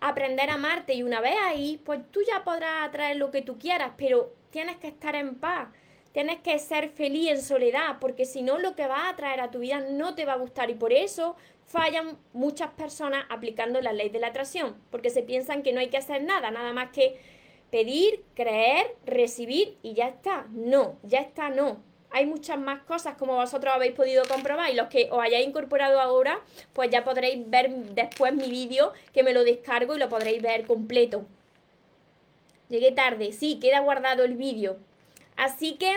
aprender 0.00 0.50
a 0.50 0.54
amarte 0.54 0.94
y 0.94 1.02
una 1.02 1.20
vez 1.20 1.34
ahí, 1.42 1.82
pues 1.84 1.98
tú 2.12 2.20
ya 2.24 2.44
podrás 2.44 2.86
atraer 2.86 3.16
lo 3.16 3.32
que 3.32 3.42
tú 3.42 3.58
quieras, 3.58 3.94
pero 3.96 4.32
tienes 4.50 4.76
que 4.76 4.86
estar 4.86 5.16
en 5.16 5.34
paz. 5.34 5.70
Tienes 6.12 6.38
que 6.40 6.58
ser 6.58 6.90
feliz 6.90 7.30
en 7.30 7.42
soledad, 7.42 7.98
porque 8.00 8.24
si 8.24 8.40
no 8.40 8.58
lo 8.58 8.74
que 8.74 8.86
va 8.86 9.08
a 9.08 9.16
traer 9.16 9.40
a 9.40 9.50
tu 9.50 9.58
vida 9.58 9.80
no 9.80 10.14
te 10.14 10.24
va 10.24 10.34
a 10.34 10.36
gustar. 10.36 10.70
Y 10.70 10.74
por 10.74 10.92
eso 10.92 11.36
fallan 11.68 12.18
muchas 12.32 12.70
personas 12.70 13.26
aplicando 13.28 13.80
la 13.80 13.92
ley 13.92 14.08
de 14.08 14.18
la 14.18 14.28
atracción, 14.28 14.74
porque 14.90 15.10
se 15.10 15.22
piensan 15.22 15.62
que 15.62 15.72
no 15.72 15.80
hay 15.80 15.88
que 15.88 15.98
hacer 15.98 16.22
nada, 16.24 16.50
nada 16.50 16.72
más 16.72 16.90
que 16.90 17.20
pedir, 17.70 18.24
creer, 18.34 18.96
recibir 19.04 19.76
y 19.82 19.92
ya 19.92 20.08
está. 20.08 20.46
No, 20.50 20.96
ya 21.02 21.20
está, 21.20 21.50
no. 21.50 21.82
Hay 22.10 22.24
muchas 22.24 22.58
más 22.58 22.82
cosas 22.84 23.16
como 23.16 23.34
vosotros 23.34 23.74
habéis 23.74 23.92
podido 23.92 24.24
comprobar 24.24 24.70
y 24.70 24.74
los 24.74 24.88
que 24.88 25.08
os 25.10 25.22
hayáis 25.22 25.46
incorporado 25.46 26.00
ahora, 26.00 26.40
pues 26.72 26.88
ya 26.88 27.04
podréis 27.04 27.48
ver 27.50 27.70
después 27.70 28.34
mi 28.34 28.48
vídeo 28.48 28.94
que 29.12 29.22
me 29.22 29.34
lo 29.34 29.44
descargo 29.44 29.94
y 29.94 29.98
lo 29.98 30.08
podréis 30.08 30.40
ver 30.40 30.66
completo. 30.66 31.26
Llegué 32.70 32.92
tarde, 32.92 33.32
sí, 33.32 33.58
queda 33.60 33.80
guardado 33.80 34.24
el 34.24 34.36
vídeo. 34.36 34.78
Así 35.36 35.74
que 35.74 35.94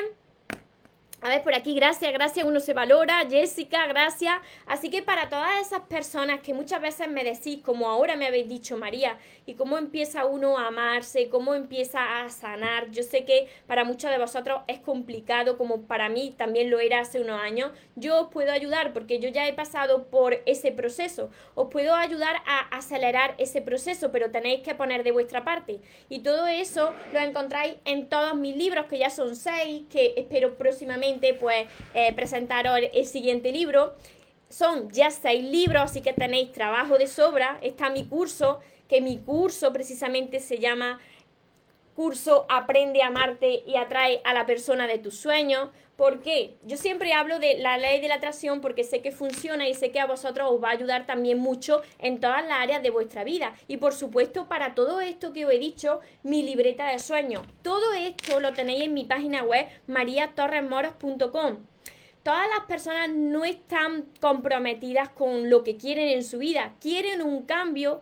A 1.23 1.29
ver, 1.29 1.43
por 1.43 1.53
aquí, 1.53 1.75
gracias, 1.75 2.11
gracias, 2.13 2.43
uno 2.43 2.59
se 2.59 2.73
valora. 2.73 3.23
Jessica, 3.29 3.85
gracias. 3.85 4.33
Así 4.65 4.89
que 4.89 5.03
para 5.03 5.29
todas 5.29 5.61
esas 5.61 5.81
personas 5.81 6.39
que 6.39 6.51
muchas 6.51 6.81
veces 6.81 7.07
me 7.09 7.23
decís, 7.23 7.59
como 7.63 7.87
ahora 7.87 8.15
me 8.15 8.25
habéis 8.25 8.49
dicho 8.49 8.75
María, 8.75 9.19
y 9.45 9.53
cómo 9.53 9.77
empieza 9.77 10.25
uno 10.25 10.57
a 10.57 10.67
amarse, 10.67 11.29
cómo 11.29 11.53
empieza 11.53 12.23
a 12.23 12.29
sanar. 12.31 12.89
Yo 12.89 13.03
sé 13.03 13.23
que 13.23 13.47
para 13.67 13.83
muchos 13.83 14.09
de 14.09 14.17
vosotros 14.17 14.61
es 14.65 14.79
complicado, 14.79 15.59
como 15.59 15.83
para 15.83 16.09
mí 16.09 16.33
también 16.35 16.71
lo 16.71 16.79
era 16.79 17.01
hace 17.01 17.21
unos 17.21 17.39
años. 17.39 17.71
Yo 17.95 18.21
os 18.21 18.27
puedo 18.29 18.51
ayudar 18.51 18.91
porque 18.91 19.19
yo 19.19 19.29
ya 19.29 19.47
he 19.47 19.53
pasado 19.53 20.05
por 20.05 20.41
ese 20.47 20.71
proceso. 20.71 21.29
Os 21.53 21.67
puedo 21.69 21.93
ayudar 21.93 22.37
a 22.47 22.61
acelerar 22.75 23.35
ese 23.37 23.61
proceso, 23.61 24.11
pero 24.11 24.31
tenéis 24.31 24.61
que 24.61 24.73
poner 24.73 25.03
de 25.03 25.11
vuestra 25.11 25.43
parte. 25.43 25.81
Y 26.09 26.19
todo 26.21 26.47
eso 26.47 26.95
lo 27.13 27.19
encontráis 27.19 27.75
en 27.85 28.09
todos 28.09 28.33
mis 28.33 28.55
libros, 28.55 28.87
que 28.87 28.97
ya 28.97 29.11
son 29.11 29.35
seis, 29.35 29.83
que 29.91 30.15
espero 30.17 30.55
próximamente 30.55 31.10
pues 31.39 31.67
eh, 31.93 32.13
presentaros 32.13 32.79
el 32.93 33.05
siguiente 33.05 33.51
libro. 33.51 33.95
Son 34.49 34.89
ya 34.91 35.11
seis 35.11 35.43
libros, 35.43 35.83
así 35.83 36.01
que 36.01 36.13
tenéis 36.13 36.51
trabajo 36.51 36.97
de 36.97 37.07
sobra. 37.07 37.57
Está 37.61 37.89
mi 37.89 38.05
curso, 38.05 38.59
que 38.87 39.01
mi 39.01 39.17
curso 39.17 39.71
precisamente 39.71 40.39
se 40.39 40.57
llama 40.59 40.99
curso 42.01 42.47
Aprende 42.49 43.03
a 43.03 43.07
amarte 43.07 43.63
y 43.67 43.75
atrae 43.75 44.21
a 44.23 44.33
la 44.33 44.47
persona 44.47 44.87
de 44.87 44.97
tus 44.97 45.19
sueños. 45.19 45.69
¿Por 45.95 46.23
qué? 46.23 46.55
Yo 46.63 46.75
siempre 46.75 47.13
hablo 47.13 47.37
de 47.37 47.59
la 47.59 47.77
ley 47.77 48.01
de 48.01 48.07
la 48.07 48.15
atracción 48.15 48.59
porque 48.59 48.83
sé 48.83 49.03
que 49.03 49.11
funciona 49.11 49.69
y 49.69 49.75
sé 49.75 49.91
que 49.91 49.99
a 49.99 50.07
vosotros 50.07 50.49
os 50.51 50.63
va 50.63 50.69
a 50.69 50.71
ayudar 50.71 51.05
también 51.05 51.37
mucho 51.37 51.83
en 51.99 52.19
todas 52.19 52.43
las 52.47 52.59
áreas 52.59 52.81
de 52.81 52.89
vuestra 52.89 53.23
vida. 53.23 53.53
Y 53.67 53.77
por 53.77 53.93
supuesto, 53.93 54.47
para 54.47 54.73
todo 54.73 54.99
esto 54.99 55.31
que 55.31 55.45
os 55.45 55.53
he 55.53 55.59
dicho, 55.59 55.99
mi 56.23 56.41
libreta 56.41 56.87
de 56.87 56.97
sueños. 56.97 57.43
Todo 57.61 57.93
esto 57.93 58.39
lo 58.39 58.51
tenéis 58.53 58.85
en 58.85 58.95
mi 58.95 59.05
página 59.05 59.43
web 59.43 59.67
mariatorresmoros.com. 59.85 61.57
Todas 62.23 62.47
las 62.49 62.65
personas 62.65 63.09
no 63.09 63.45
están 63.45 64.05
comprometidas 64.19 65.09
con 65.09 65.51
lo 65.51 65.63
que 65.63 65.77
quieren 65.77 66.09
en 66.09 66.23
su 66.23 66.39
vida, 66.39 66.73
quieren 66.79 67.21
un 67.21 67.43
cambio 67.45 68.01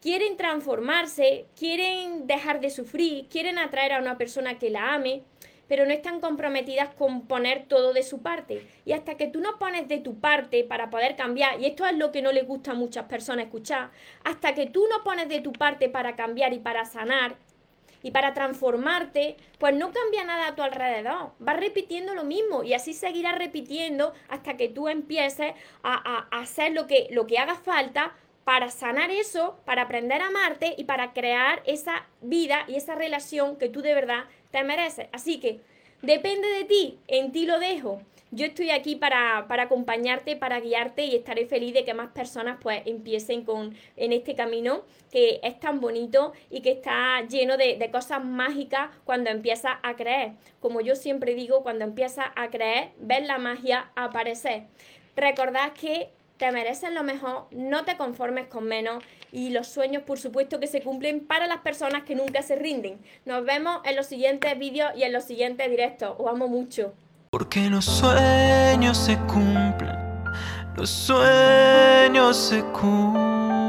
quieren 0.00 0.36
transformarse, 0.36 1.46
quieren 1.58 2.26
dejar 2.26 2.60
de 2.60 2.70
sufrir, 2.70 3.28
quieren 3.28 3.58
atraer 3.58 3.92
a 3.92 4.00
una 4.00 4.16
persona 4.18 4.58
que 4.58 4.70
la 4.70 4.94
ame, 4.94 5.22
pero 5.68 5.86
no 5.86 5.92
están 5.92 6.20
comprometidas 6.20 6.92
con 6.94 7.28
poner 7.28 7.66
todo 7.66 7.92
de 7.92 8.02
su 8.02 8.22
parte. 8.22 8.66
Y 8.84 8.92
hasta 8.92 9.16
que 9.16 9.28
tú 9.28 9.40
no 9.40 9.58
pones 9.58 9.86
de 9.86 9.98
tu 9.98 10.18
parte 10.18 10.64
para 10.64 10.90
poder 10.90 11.14
cambiar, 11.14 11.60
y 11.60 11.66
esto 11.66 11.86
es 11.86 11.96
lo 11.96 12.10
que 12.10 12.22
no 12.22 12.32
les 12.32 12.46
gusta 12.46 12.72
a 12.72 12.74
muchas 12.74 13.04
personas 13.04 13.44
escuchar, 13.44 13.90
hasta 14.24 14.54
que 14.54 14.66
tú 14.66 14.84
no 14.90 15.04
pones 15.04 15.28
de 15.28 15.40
tu 15.40 15.52
parte 15.52 15.88
para 15.88 16.16
cambiar 16.16 16.52
y 16.52 16.58
para 16.58 16.84
sanar, 16.86 17.36
y 18.02 18.10
para 18.12 18.32
transformarte, 18.32 19.36
pues 19.58 19.74
no 19.76 19.92
cambia 19.92 20.24
nada 20.24 20.48
a 20.48 20.54
tu 20.56 20.62
alrededor. 20.62 21.32
Vas 21.38 21.60
repitiendo 21.60 22.14
lo 22.14 22.24
mismo 22.24 22.64
y 22.64 22.72
así 22.72 22.94
seguirás 22.94 23.36
repitiendo 23.36 24.14
hasta 24.28 24.56
que 24.56 24.68
tú 24.70 24.88
empieces 24.88 25.52
a, 25.82 26.26
a 26.32 26.40
hacer 26.40 26.72
lo 26.72 26.86
que, 26.86 27.08
lo 27.10 27.26
que 27.26 27.38
haga 27.38 27.56
falta 27.56 28.14
para 28.44 28.70
sanar 28.70 29.10
eso, 29.10 29.58
para 29.64 29.82
aprender 29.82 30.22
a 30.22 30.26
amarte 30.26 30.74
y 30.76 30.84
para 30.84 31.12
crear 31.12 31.62
esa 31.66 32.06
vida 32.20 32.64
y 32.68 32.76
esa 32.76 32.94
relación 32.94 33.56
que 33.56 33.68
tú 33.68 33.82
de 33.82 33.94
verdad 33.94 34.24
te 34.50 34.64
mereces. 34.64 35.08
Así 35.12 35.38
que 35.38 35.60
depende 36.02 36.48
de 36.48 36.64
ti, 36.64 36.98
en 37.08 37.32
ti 37.32 37.46
lo 37.46 37.58
dejo. 37.58 38.00
Yo 38.32 38.46
estoy 38.46 38.70
aquí 38.70 38.94
para, 38.94 39.44
acompañarte, 39.48 40.36
para 40.36 40.60
guiarte 40.60 41.04
y 41.04 41.16
estaré 41.16 41.46
feliz 41.46 41.74
de 41.74 41.84
que 41.84 41.94
más 41.94 42.12
personas 42.12 42.58
pues 42.62 42.80
empiecen 42.86 43.44
con, 43.44 43.74
en 43.96 44.12
este 44.12 44.36
camino 44.36 44.84
que 45.10 45.40
es 45.42 45.58
tan 45.58 45.80
bonito 45.80 46.32
y 46.48 46.60
que 46.60 46.70
está 46.70 47.22
lleno 47.22 47.56
de, 47.56 47.76
de 47.76 47.90
cosas 47.90 48.24
mágicas 48.24 48.90
cuando 49.04 49.30
empiezas 49.30 49.78
a 49.82 49.96
creer. 49.96 50.34
Como 50.60 50.80
yo 50.80 50.94
siempre 50.94 51.34
digo, 51.34 51.64
cuando 51.64 51.84
empiezas 51.84 52.26
a 52.36 52.50
creer, 52.50 52.90
ves 53.00 53.26
la 53.26 53.38
magia 53.38 53.90
aparecer. 53.96 54.62
Recordad 55.16 55.72
que 55.72 56.10
te 56.40 56.50
mereces 56.52 56.90
lo 56.90 57.04
mejor, 57.04 57.46
no 57.50 57.84
te 57.84 57.98
conformes 57.98 58.46
con 58.46 58.64
menos 58.64 59.04
y 59.30 59.50
los 59.50 59.68
sueños 59.68 60.04
por 60.04 60.18
supuesto 60.18 60.58
que 60.58 60.66
se 60.66 60.80
cumplen 60.80 61.20
para 61.20 61.46
las 61.46 61.58
personas 61.58 62.04
que 62.04 62.14
nunca 62.14 62.40
se 62.40 62.56
rinden. 62.56 62.98
Nos 63.26 63.44
vemos 63.44 63.82
en 63.84 63.94
los 63.94 64.06
siguientes 64.06 64.58
vídeos 64.58 64.90
y 64.96 65.02
en 65.02 65.12
los 65.12 65.24
siguientes 65.24 65.68
directos. 65.68 66.14
Os 66.18 66.30
amo 66.30 66.48
mucho. 66.48 66.94
Porque 67.28 67.68
los 67.68 67.84
sueños 67.84 68.96
se 68.96 69.18
cumplen, 69.18 69.94
los 70.76 70.88
sueños 70.88 72.38
se 72.38 72.62
cumplen. 72.72 73.60